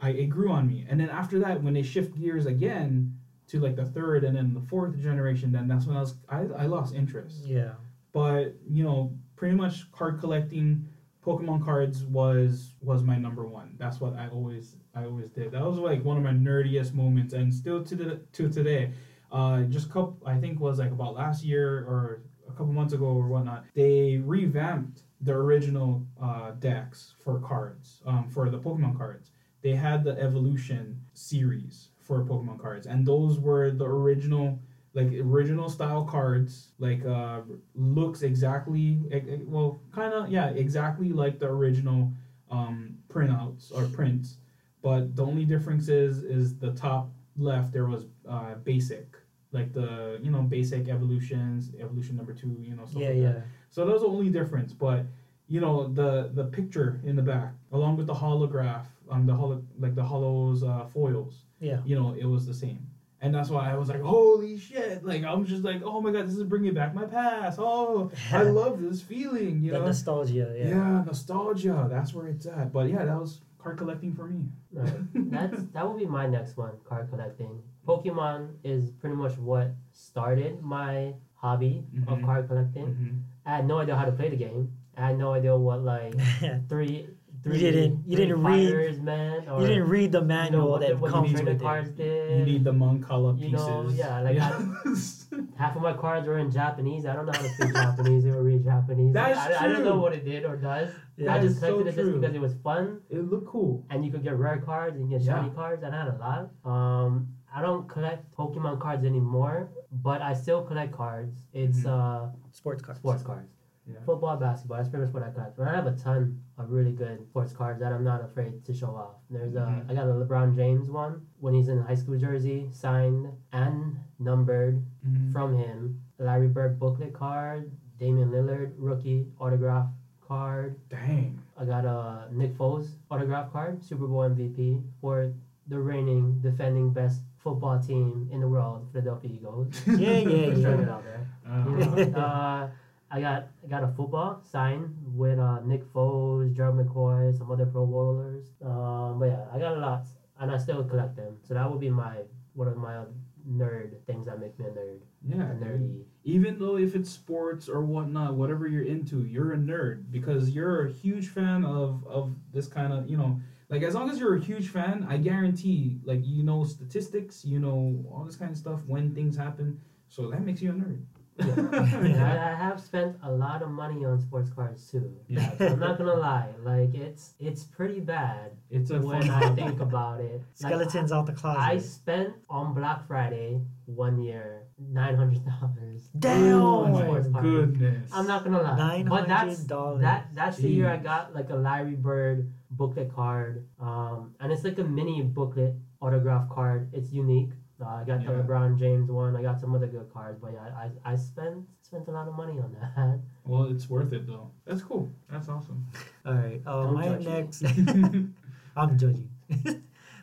[0.00, 0.86] I it grew on me.
[0.88, 3.18] And then after that, when they shift gears again
[3.52, 6.40] to like the third and then the fourth generation, then that's when I was I,
[6.56, 7.44] I lost interest.
[7.44, 7.72] Yeah.
[8.12, 10.88] But you know, pretty much card collecting,
[11.24, 13.74] Pokemon cards was was my number one.
[13.78, 15.52] That's what I always I always did.
[15.52, 18.90] That was like one of my nerdiest moments, and still to the to today.
[19.30, 23.04] Uh, just couple I think was like about last year or a couple months ago
[23.04, 23.64] or whatnot.
[23.74, 29.30] They revamped the original uh, decks for cards um, for the Pokemon cards.
[29.62, 34.58] They had the Evolution series for Pokemon cards, and those were the original
[34.94, 37.40] like original style cards like uh
[37.74, 39.00] looks exactly
[39.46, 42.12] well kind of yeah exactly like the original
[42.50, 44.36] um printouts or prints
[44.82, 49.16] but the only difference is is the top left there was uh basic
[49.52, 53.32] like the you know basic evolutions evolution number two you know stuff Yeah, like yeah.
[53.32, 53.44] that.
[53.70, 55.06] so that was the only difference but
[55.48, 59.62] you know the the picture in the back along with the holograph um the holo
[59.78, 61.78] like the hollows uh foils Yeah.
[61.86, 62.80] you know, it was the same.
[63.22, 65.04] And that's why I was like, holy shit.
[65.04, 67.58] Like, I'm just like, oh my God, this is bringing back my past.
[67.60, 69.86] Oh, I love this feeling, you the know?
[69.86, 70.52] nostalgia.
[70.58, 70.68] yeah.
[70.70, 71.04] Yeah.
[71.06, 71.86] nostalgia.
[71.88, 72.72] That's where it's at.
[72.72, 74.42] But yeah, that was card collecting for me.
[74.72, 74.92] Right.
[75.30, 77.62] That's that will be my next one, card collecting.
[77.86, 82.24] Pokemon is pretty much what started my hobby of Mhm.
[82.24, 82.86] card collecting.
[82.86, 83.20] Mhm.
[83.46, 84.72] I had no idea how to play the game.
[84.96, 86.14] I had no idea what like
[86.68, 87.06] three
[87.42, 89.48] three didn't- you didn't read- man.
[89.48, 91.88] Or, you didn't read the you know, manual what that the comes trainer with cards
[91.90, 91.96] it.
[91.96, 92.38] did.
[92.38, 93.66] You need the Moncala You pieces.
[93.66, 94.38] know, yeah, like
[95.56, 97.06] Half of my cards were in Japanese.
[97.06, 99.14] I don't know how to speak Japanese or read Japanese.
[99.14, 100.90] That's I, I don't know what it did or does.
[101.16, 101.34] Yeah.
[101.34, 102.20] I just That's so collected it just true.
[102.20, 103.84] because it was fun it looked cool.
[103.90, 105.54] and you could get rare cards and get shiny Yeah.
[105.54, 106.70] cards and I had a lot.
[106.70, 109.68] Um, I don't collect Pokemon cards anymore,
[110.02, 111.34] but I still collect cards.
[111.52, 111.86] It's Mhm.
[111.86, 112.98] uh Sports cards.
[113.00, 113.48] sports cards.
[113.92, 113.98] Yeah.
[114.06, 115.56] Football, basketball, that's pretty much what I collect.
[115.56, 118.72] But I have a ton of really good sports cards that I'm not afraid to
[118.74, 119.16] show off.
[119.30, 119.90] There's a Mhm.
[119.90, 124.82] I got a LeBron James one when he's in high school jersey, signed and numbered
[125.06, 125.32] Mhm.
[125.32, 126.00] from him.
[126.18, 129.88] Larry Bird booklet card, Damian Lillard rookie autograph
[130.20, 130.76] card.
[130.88, 131.38] Dang.
[131.58, 135.32] I got a Nick Foles autograph card, Super Bowl MVP for
[135.68, 139.68] the reigning defending best football team in the world, Philadelphia Eagles.
[139.86, 140.82] Yeah, yeah, Just throwing yeah.
[140.84, 141.26] it out there.
[141.46, 142.68] Uh, You know, uh,
[143.12, 147.66] I got I got a football signed with uh, Nick Foles, Gerald McCoy, some other
[147.66, 148.46] Pro Bowlers.
[148.64, 150.06] Um, but yeah, I got a lot,
[150.40, 151.36] and I still collect them.
[151.46, 152.22] So that would be my
[152.54, 153.02] one of my
[153.46, 155.00] nerd things that make me a nerd.
[155.26, 155.42] yeah.
[155.42, 156.04] A nerdy.
[156.24, 160.86] even though if it's sports or whatnot, whatever you're into, you're a nerd because you're
[160.86, 163.40] a huge fan of of this kind of you know.
[163.68, 167.58] Like as long as you're a huge fan, I guarantee like you know statistics, you
[167.58, 169.80] know all this kind of stuff when things happen.
[170.08, 171.02] So that makes you a nerd.
[171.40, 171.44] I,
[172.52, 175.16] I have spent a lot of money on sports cars too.
[175.28, 175.50] Yeah.
[175.60, 176.50] I'm not gonna lie.
[176.62, 180.42] Like it's it's pretty bad It's a when I think about it.
[180.62, 181.60] Like, Skeletons out the closet.
[181.60, 186.08] I spent on Black Friday one year nine hundred dollars.
[186.18, 186.60] Damn.
[186.62, 188.10] Oh my goodness.
[188.12, 190.02] I'm not gonna lie, Nine but that's dollars.
[190.02, 194.64] that that's the year I got like a Larry Bird booklet card, um, and it's
[194.64, 196.90] like a mini booklet autograph card.
[196.92, 197.50] It's unique.
[197.82, 199.36] Uh, I got the LeBron James one.
[199.36, 202.28] I got some other good cards, but yeah, I, I, I spent spent a lot
[202.28, 203.20] of money on that.
[203.44, 204.50] Well, it's worth it though.
[204.64, 205.10] That's cool.
[205.28, 205.84] That's awesome.
[206.24, 206.60] All right.
[206.64, 207.64] Uh, Don't my next.
[208.76, 209.28] I'm judging.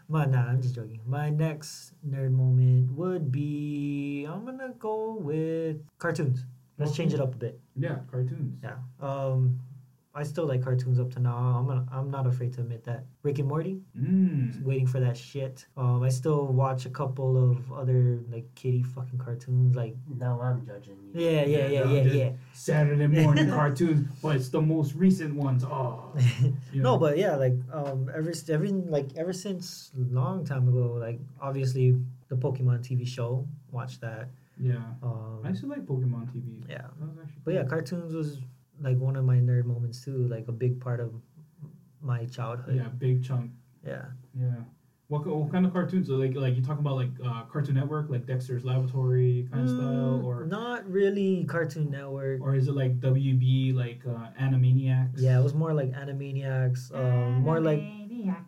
[0.08, 1.02] my nah, I'm just joking.
[1.06, 6.46] My next nerd moment would be I'm gonna go with cartoons.
[6.78, 7.60] Let's change it up a bit.
[7.76, 8.58] yeah, cartoons.
[8.64, 8.78] Yeah.
[9.02, 9.60] Um,
[10.20, 11.36] I still like cartoons up to now.
[11.58, 13.06] I'm gonna, I'm not afraid to admit that.
[13.24, 13.82] Rick and Morty.
[13.98, 14.64] Mm.
[14.64, 15.66] Waiting for that shit.
[15.78, 19.76] Um, I still watch a couple of other like kitty fucking cartoons.
[19.76, 21.22] Like Now I'm judging you.
[21.26, 22.32] yeah, yeah, yeah, no, yeah, yeah.
[22.54, 25.64] Saturday morning cartoons, but it's the most recent ones.
[25.64, 26.12] Oh,
[26.74, 31.20] you No, but yeah, like um, ever every like ever since long time ago, like
[31.42, 31.96] obviously
[32.28, 34.30] the Pokemon TV show, watch that.
[34.60, 36.64] yeah, Um, I used to like Pokemon TV.
[36.70, 38.40] yeah, That was actually but yeah, cartoons was
[38.82, 41.14] like one of my nerd moments too, like a big part of
[42.02, 42.76] my childhood.
[42.76, 43.52] yeah, big chunk.
[43.86, 44.06] Yeah.
[44.40, 44.52] Yeah.
[45.08, 46.08] What, what kind of cartoons?
[46.08, 49.70] So like like you talking about like uh, Cartoon Network, like Dexter's Laboratory kind of
[49.70, 52.42] style, Mm, or not really Cartoon Network.
[52.42, 55.14] or is it like WB like uh, Animaniacs?
[55.18, 57.82] Yeah, it was more like Animaniacs, um, more like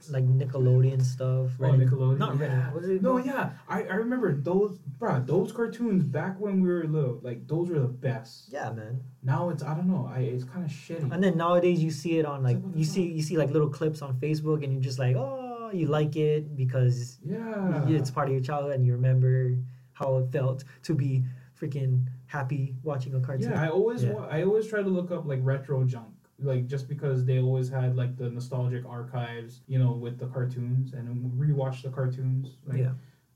[0.09, 1.51] like Nickelodeon stuff.
[1.51, 2.17] Oh, Ren Nickelodeon.
[2.17, 2.51] Not Ren.
[2.51, 2.65] yeah.
[2.67, 3.01] and- Was it?
[3.01, 7.47] No, yeah, I, I remember those, bruh, those cartoons back when we were little, like
[7.47, 8.51] those were the best.
[8.51, 9.01] Yeah, man.
[9.23, 11.11] Now it's I don't know, I it's kind of shitty.
[11.11, 13.69] And then nowadays you see it on like like, you see you see like little
[13.69, 18.27] clips on Facebook and you're just like, oh, you like it because yeah, it's part
[18.27, 19.57] of your childhood and you remember
[19.93, 21.23] how it felt to be
[21.59, 23.51] freaking happy watching a cartoon.
[23.51, 24.13] Yeah, I always Yeah.
[24.13, 26.10] wa- I always try to look up like retro junk,
[26.43, 30.93] like just because they always had like the nostalgic archives, you know, with the cartoons
[30.93, 32.57] and rewatch the cartoons.
[32.65, 32.91] Like, Yeah.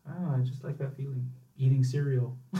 [0.07, 1.29] I don't know, I just like that feeling.
[1.57, 2.37] Eating cereal.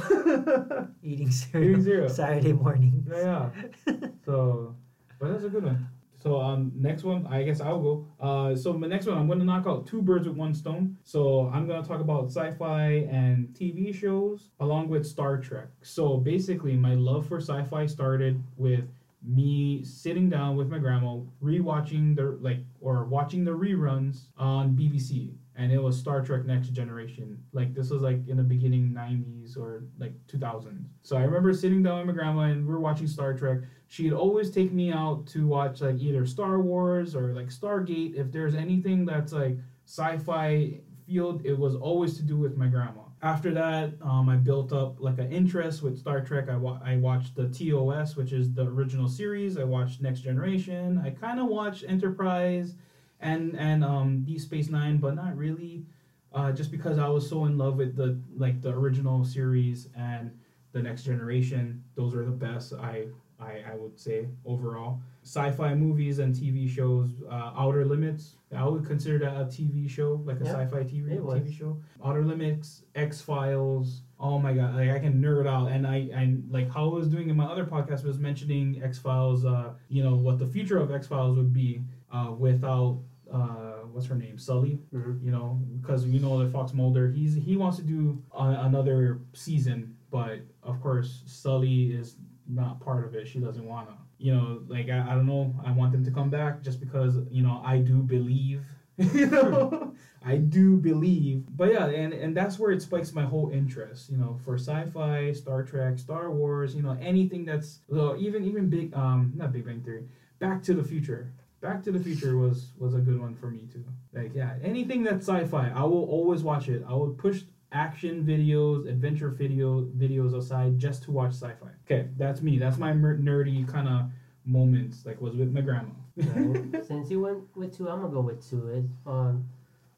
[1.03, 2.09] Eating cereal, Eating cereal.
[2.09, 3.05] Saturday morning.
[3.09, 3.49] Yeah.
[3.87, 3.93] yeah.
[4.25, 4.75] So,
[5.19, 5.87] but that's a good one.
[6.17, 8.07] So um, next one, I guess I'll go.
[8.19, 10.97] Uh, so my next one, I'm going to knock out two birds with one stone.
[11.03, 15.67] So I'm going to talk about sci-fi and TV shows along with Star Trek.
[15.83, 18.85] So basically, my love for sci-fi started with
[19.27, 25.35] me sitting down with my grandma, rewatching the like or watching the reruns on BBC.
[25.57, 27.41] And it was Star Trek Next Generation.
[27.53, 30.85] Like this was like in the beginning 90s or like 2000s.
[31.01, 34.13] So I remember sitting down with my grandma and we were watching Star Trek she'd
[34.13, 38.15] always take me out to watch like either Star Wars or like Stargate.
[38.15, 43.01] If there's anything that's like sci-fi field, it was always to do with my grandma.
[43.25, 46.47] After that, um, I built up like an interest with Star Trek.
[46.47, 49.57] I, wa- I watched the TOS, which is the original series.
[49.57, 51.01] I watched Next Generation.
[51.03, 52.75] I kind of watched Enterprise
[53.19, 55.87] and and um, Deep Space Nine, but not really,
[56.33, 60.29] uh, just because I was so in love with the like the original series and
[60.71, 61.83] the Next Generation.
[61.95, 62.73] Those are the best.
[62.73, 63.07] I
[63.39, 65.01] I, I would say overall.
[65.25, 68.35] Sci-fi movies and TV shows, uh, Outer Limits.
[68.55, 71.17] I would consider that a TV show, like a Yeah, sci-fi TV.
[71.17, 71.81] TV show.
[72.05, 74.03] Outer Limits, X Files.
[74.19, 77.07] Oh my god, like I can nerd out, and I and like how I was
[77.09, 79.45] doing in my other podcast was mentioning X Files.
[79.45, 81.81] Uh, you know what the future of X Files would be
[82.13, 83.01] uh, without
[83.31, 85.23] uh, what's her name, Scully Mhm.
[85.23, 89.21] you know, because you know that Fox Mulder, he's he wants to do uh, another
[89.33, 92.17] season, but of course Scully is
[92.47, 93.27] not part of it.
[93.27, 95.53] She doesn't wanna, you know, like I, I don't know.
[95.65, 98.63] I want them to come back just because you know I do believe,
[98.97, 99.93] you know,
[100.25, 101.43] I do believe.
[101.55, 105.33] But yeah, and and that's where it spikes my whole interest, you know, for sci-fi,
[105.33, 109.65] Star Trek, Star Wars, you know, anything that's well, even even big um not Big
[109.65, 110.05] Bang Theory,
[110.39, 111.31] Back to the Future.
[111.61, 113.83] Back to the Future was was a good one for me too.
[114.13, 116.83] Like yeah, anything that's sci-fi, I will always watch it.
[116.87, 117.41] I would push
[117.75, 121.67] action videos, adventure video videos aside just to watch sci-fi.
[121.85, 122.57] Okay, that's me.
[122.57, 124.09] That's my mer- nerdy kind of
[124.45, 125.05] moments.
[125.05, 125.91] Like was with my grandma.
[126.17, 126.85] Right?
[126.87, 128.69] Since you went with two, I'm gonna go with two.
[128.69, 129.45] It's um,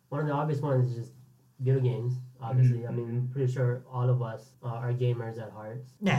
[0.09, 1.11] one of the obvious ones is just
[1.59, 2.15] video games.
[2.41, 5.83] Obviously, I mean, pretty sure all of us uh, are gamers at heart.
[6.01, 6.13] Nah.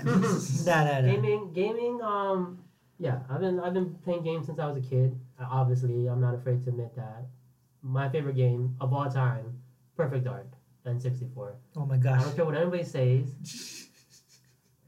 [0.00, 0.04] Um,
[0.66, 1.12] nah, nah, nah.
[1.12, 2.00] gaming, gaming.
[2.02, 2.58] Um,
[2.98, 5.18] yeah, I've been I've been playing games since I was a kid.
[5.40, 7.26] Uh, obviously, I'm not afraid to admit that.
[7.82, 9.60] My favorite game of all time,
[9.96, 10.46] Perfect Dark,
[10.94, 11.52] N64.
[11.76, 12.20] Oh my gosh.
[12.20, 13.88] I don't care what anybody says.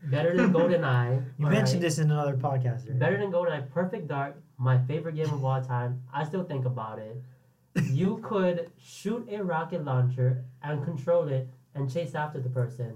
[0.04, 1.22] Better than GoldenEye.
[1.38, 1.88] You mentioned right?
[1.88, 2.88] this in another podcast.
[2.88, 2.98] Right?
[2.98, 6.02] Better than GoldenEye, Perfect Dark, my favorite game of all time.
[6.12, 7.16] I still think about it.
[7.90, 12.92] You could shoot a rocket launcher and control it and chase after the person.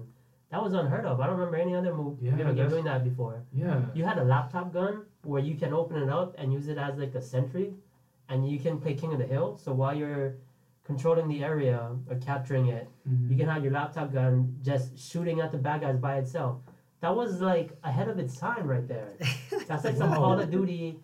[0.51, 1.19] that was unheard of.
[1.21, 3.41] I don't remember any other movie Yeah, game that's- doing that before.
[3.53, 3.81] Yeah.
[3.93, 6.97] You had a laptop gun where you can open it up and use it as
[6.97, 7.73] like a sentry,
[8.29, 9.57] and you can play King of the Hill.
[9.63, 10.35] So while you're
[10.87, 11.79] controlling the area
[12.09, 13.29] or capturing it, Mhm.
[13.29, 16.61] you can have your laptop gun just shooting at the bad guys by itself.
[17.01, 19.13] That was like ahead of its time right there.
[19.67, 20.15] That's like some Wow.
[20.17, 20.99] Call of Duty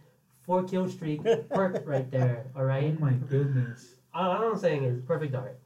[0.45, 2.47] four kill streak perk right there.
[2.55, 2.95] All right.
[2.97, 3.95] Oh my goodness.
[4.13, 5.59] All all I'm saying is Perfect Dark.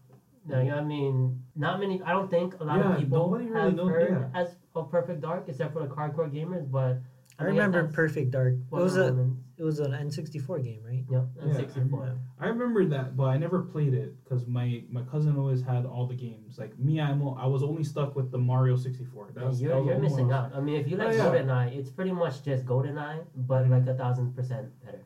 [0.45, 2.01] No, you know what I mean, not many.
[2.03, 4.39] I don't think a lot Yeah, of people nobody really have knows- heard yeah.
[4.41, 6.65] as of Perfect Dark, except for the hardcore gamers.
[6.72, 6.99] But
[7.39, 8.53] I mean, remember that's Perfect Dark.
[8.53, 9.43] It was a Woman.
[9.57, 11.03] it was an N64 game, right?
[11.09, 12.17] Yep, Yeah, N64.
[12.39, 16.07] I remember that, but I never played it because my, my cousin always had all
[16.07, 16.57] the games.
[16.57, 19.27] Like me, I'm, o- I was only stuck with the Mario 64.
[19.35, 20.51] Yeah, you're, that was you're missing out.
[20.55, 21.41] I mean, if you oh, like Oh, yeah.
[21.41, 23.73] GoldenEye, it's pretty much just GoldenEye, but mm-hmm.
[23.73, 25.03] like a thousand percent better.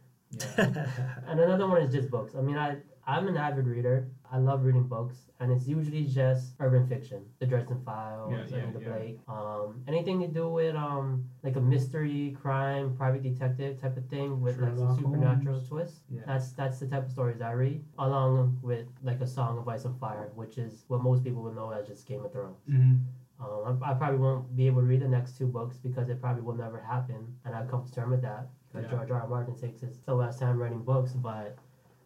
[0.58, 0.88] Yeah.
[1.28, 2.34] And another one is just books.
[2.38, 2.78] I mean, I
[3.12, 4.08] I'm an avid reader.
[4.32, 8.64] I love reading books, and it's usually just urban fiction, The Dresden Files, Yeah, yeah,
[8.64, 8.90] Anita yeah.
[8.90, 14.06] Blake, um, anything to do with um like a mystery, crime, private detective type of
[14.08, 15.68] thing with like some supernatural Holmes.
[15.68, 15.96] twist.
[16.26, 19.84] That's that's the type of stories I read, along with like a Song of Ice
[19.84, 22.62] and Fire, which is what most people would know as just Game of Thrones.
[22.70, 23.04] Mhm.
[23.42, 26.22] Um, I, I probably won't be able to read the next two books because it
[26.22, 28.48] probably will never happen, and I've come to terms with that.
[28.72, 28.90] Because.
[28.90, 29.22] George R.
[29.24, 29.28] R.
[29.28, 31.58] Martin takes his the last time writing books, but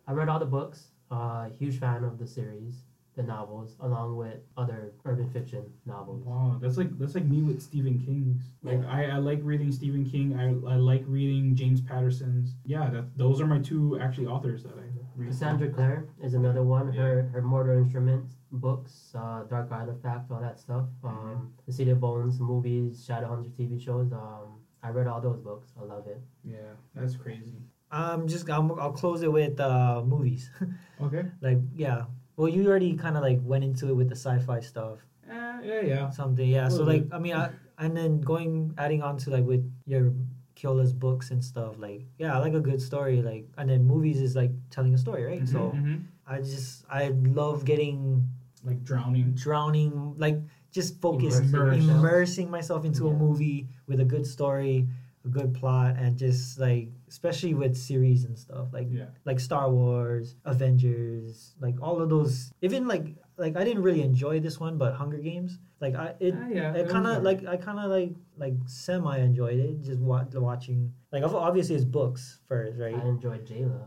[0.08, 0.93] I read all the books.
[1.12, 2.84] Uh, huge fan of the series,
[3.16, 6.24] the novels, along with other urban fiction novels.
[6.26, 8.41] Wow, that's like that's like me with Stephen King's.
[8.64, 8.91] Like Yeah.
[8.91, 10.36] I, I like reading Stephen King.
[10.38, 12.56] I, I like reading James Patterson's.
[12.66, 15.30] Yeah, that those are my two actually authors that I read.
[15.30, 16.91] Cassandra Clare is another one.
[16.91, 20.86] Her her Mortal Instruments books, uh, Dark Artifices, all that stuff.
[21.03, 21.08] Mm-hmm.
[21.08, 24.12] Um, The City of Bones movies, Shadowhunter TV shows.
[24.12, 25.74] Um, I read all those books.
[25.80, 26.22] I love it.
[26.43, 27.62] Yeah, that's crazy.
[27.95, 30.51] I'm just I'm, I'll close it with uh, movies.
[31.01, 31.23] Okay.
[31.41, 32.05] like yeah.
[32.37, 34.99] Well, you already kind of like went into it with the sci-fi stuff.
[35.29, 36.09] Uh, yeah, yeah.
[36.09, 36.69] Something yeah.
[36.69, 37.03] So like.
[37.11, 40.13] I mean, I, and then going adding on to like with your
[40.55, 41.75] Kiola's books and stuff.
[41.77, 43.21] Like yeah, I like a good story.
[43.21, 45.47] Like and then movies is like telling a story, right?
[45.47, 46.03] So Mhm.
[46.25, 47.09] I just I
[47.41, 48.23] love getting
[48.63, 49.33] like drowning.
[49.35, 50.39] drowning like
[50.71, 54.87] just focus Immersing immersing myself into a movie with a good story
[55.25, 59.06] a good plot and just like especially with series and stuff like Yeah.
[59.26, 64.39] like star wars avengers like all of those even like like i didn't really enjoy
[64.39, 67.45] this one but hunger games like i it Ah, yeah, it was kind of like
[67.45, 72.39] i kind of like like semi enjoyed it just wa- watching like obviously it's books
[72.47, 73.82] first right I enjoyed Jayla.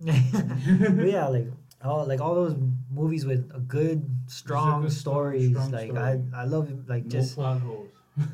[0.96, 1.48] but yeah, like
[1.82, 2.56] all like all those
[2.90, 5.50] movies with a good, strong good story, stories.
[5.50, 6.20] strong like story.
[6.34, 6.88] I, I love it.
[6.88, 7.90] Like no just plot holes.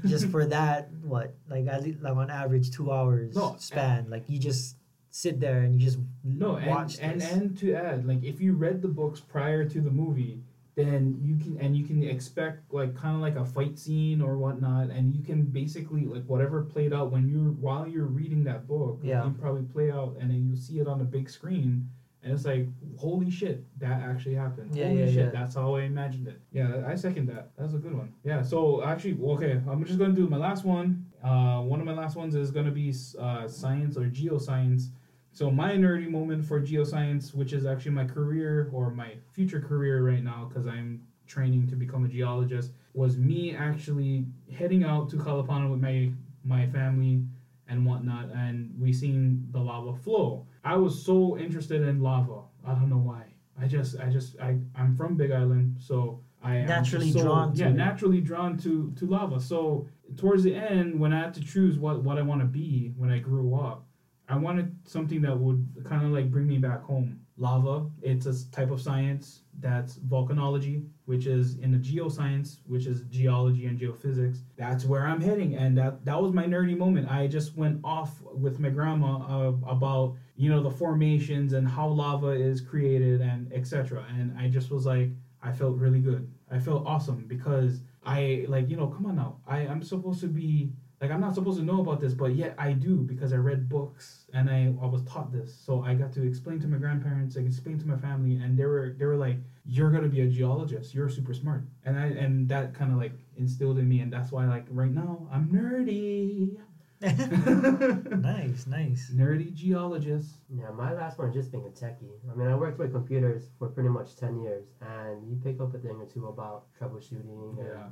[0.07, 4.09] Just for that, what like at least like on average two hours No, span.
[4.11, 4.77] Like you just
[5.11, 7.33] sit there and you just No, and, watch and this.
[7.33, 10.41] and to add, like if you read the books prior to the movie,
[10.77, 14.37] then you can and you can expect like kind of like a fight scene or
[14.37, 18.67] whatnot, and you can basically like whatever played out when you're while you're reading that
[18.67, 19.25] book, Yeah.
[19.25, 21.91] you probably play out, and then you see it on the big screen,
[22.25, 22.67] and it's like
[22.99, 24.75] holy shit, that actually happened.
[24.75, 25.31] Yeah, holy yeah, shit, yeah.
[25.31, 26.41] that's how I imagined it.
[26.53, 27.51] Yeah, I second that.
[27.59, 28.15] That's a good one.
[28.25, 28.43] Yeah.
[28.43, 31.05] So actually, okay, I'm just gonna do my last one.
[31.23, 34.89] Uh, one of my last ones is gonna be uh, science or geoscience.
[35.33, 40.03] So my nerdy moment for geoscience, which is actually my career or my future career
[40.03, 45.17] right now, because I'm training to become a geologist, was me actually heading out to
[45.17, 46.11] Kalapana with my
[46.45, 47.23] my family
[47.69, 50.47] and whatnot, and we seen the lava flow.
[50.65, 52.43] I was so interested in lava.
[52.67, 53.25] I don't know why.
[53.61, 57.53] I just I just I I'm from Big Island, so I am Naturally so- drawn
[57.55, 57.75] to yeah it.
[57.75, 59.41] naturally drawn to to lava.
[59.41, 59.87] So
[60.17, 63.11] towards the end, when I had to choose what what I want to be when
[63.11, 63.87] I grew up.
[64.27, 67.21] I wanted something that would kind of like bring me back home.
[67.37, 73.03] Lava, it's a type of science that's volcanology, which is in the geoscience, which is
[73.11, 74.39] geology and geophysics.
[74.57, 77.11] That's where I'm heading, and that that was my nerdy moment.
[77.11, 81.89] I just went off with my grandma uh, about you know the formations and how
[81.89, 84.05] lava is created and etc.
[84.19, 85.11] And I just was like,
[85.43, 86.31] I felt really good.
[86.51, 89.37] I felt awesome because I like you know come on now.
[89.47, 92.55] I I'm supposed to be like I'm not supposed to know about this, but yet
[92.57, 95.55] I do because I read books and I, I was taught this.
[95.55, 98.65] So I got to explain to my grandparents, I explain to my family, and they
[98.65, 100.95] were they were like, "You're gonna be a geologist.
[100.95, 104.33] You're super smart." And I and that kind of like instilled in me, and that's
[104.33, 106.57] why like right now I'm nerdy.
[107.01, 109.11] nice, nice.
[109.15, 110.37] nerdy geologist.
[110.49, 112.11] yeah, my last one just being a techie.
[112.31, 115.75] I mean, I worked with computers for pretty much 10 years, and you pick up
[115.75, 117.89] a thing or two about troubleshooting and Yeah.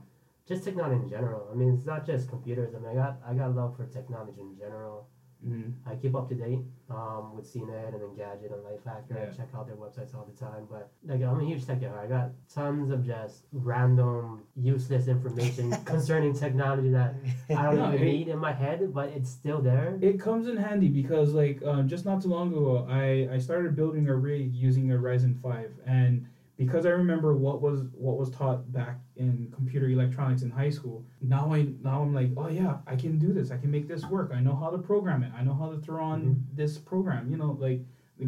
[0.46, 1.48] just technology in general.
[1.50, 2.74] I mean, it's not just computers.
[2.74, 5.09] I mean, I got I got love for technology in general.
[5.47, 5.72] Mhm.
[5.86, 9.16] I keep up to date um, with CNET and Engadget and Lifehacker.
[9.16, 9.30] I Yeah.
[9.30, 10.66] check out their websites all the time.
[10.70, 11.90] But like, I'm a huge tech guy.
[12.01, 17.14] I got tons of just random, useless information concerning technology that
[17.51, 19.99] I don't No, even it- need in my head, but it's still there.
[20.01, 23.74] It comes in handy because, like, um, just not too long ago, I, I started
[23.74, 26.26] building a rig using a Ryzen five, and
[26.66, 31.04] because I remember what was what was taught back in computer electronics in high school,
[31.20, 33.50] now I now I'm like, oh yeah, I can do this.
[33.50, 34.32] I can make this work.
[34.34, 35.32] I know how to program it.
[35.36, 37.30] I know how to throw on this program.
[37.30, 37.80] You know, like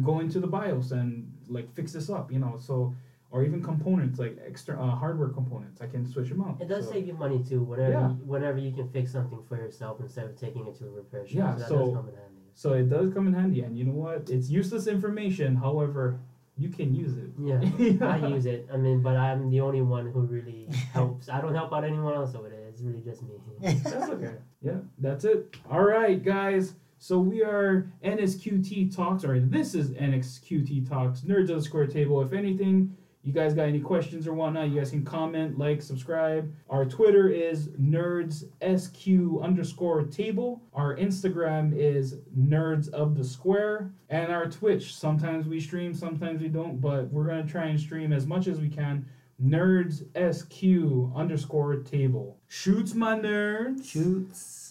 [0.03, 2.31] go into the BIOS and like fix this up.
[2.31, 2.93] You know, so
[3.31, 6.61] or even components like extra uh, hardware components, I can switch them out.
[6.61, 7.63] It does So- save you money too.
[7.63, 8.09] Whenever Yeah.
[8.09, 11.27] you, whenever you can fix something for yourself instead of taking it to a repair
[11.27, 11.35] shop.
[11.37, 12.31] Yeah, so so- does come in handy.
[12.57, 14.29] So it does come in handy, and you know what?
[14.29, 15.57] It's useless information.
[15.57, 16.19] However,
[16.57, 17.31] you can use it.
[17.37, 18.67] Yeah, I use it.
[18.73, 21.27] I mean, but I'm the only one who really helps.
[21.29, 22.67] I don't help out anyone else over there.
[22.69, 23.35] It's really just me.
[23.83, 24.35] That's okay.
[24.61, 25.55] Yeah, that's it.
[25.69, 26.73] All right, guys.
[26.97, 32.21] So we are NSQT Talks, or this is NXQT Talks, Nerds of the Square Table.
[32.21, 32.95] If anything,
[33.25, 36.53] you guys got any questions or whatnot, you guys can comment, like, subscribe.
[36.69, 40.61] Our Twitter is NerdsSQ underscore table.
[40.73, 43.91] Our Instagram is Nerds of the Square.
[44.09, 47.79] And our Twitch, sometimes we stream, sometimes we don't, but we're going to try and
[47.79, 49.07] stream as much as we can.
[49.43, 52.37] Nerds SQ underscore table.
[52.47, 53.89] Shoots my nerds.
[53.89, 54.64] Shoots.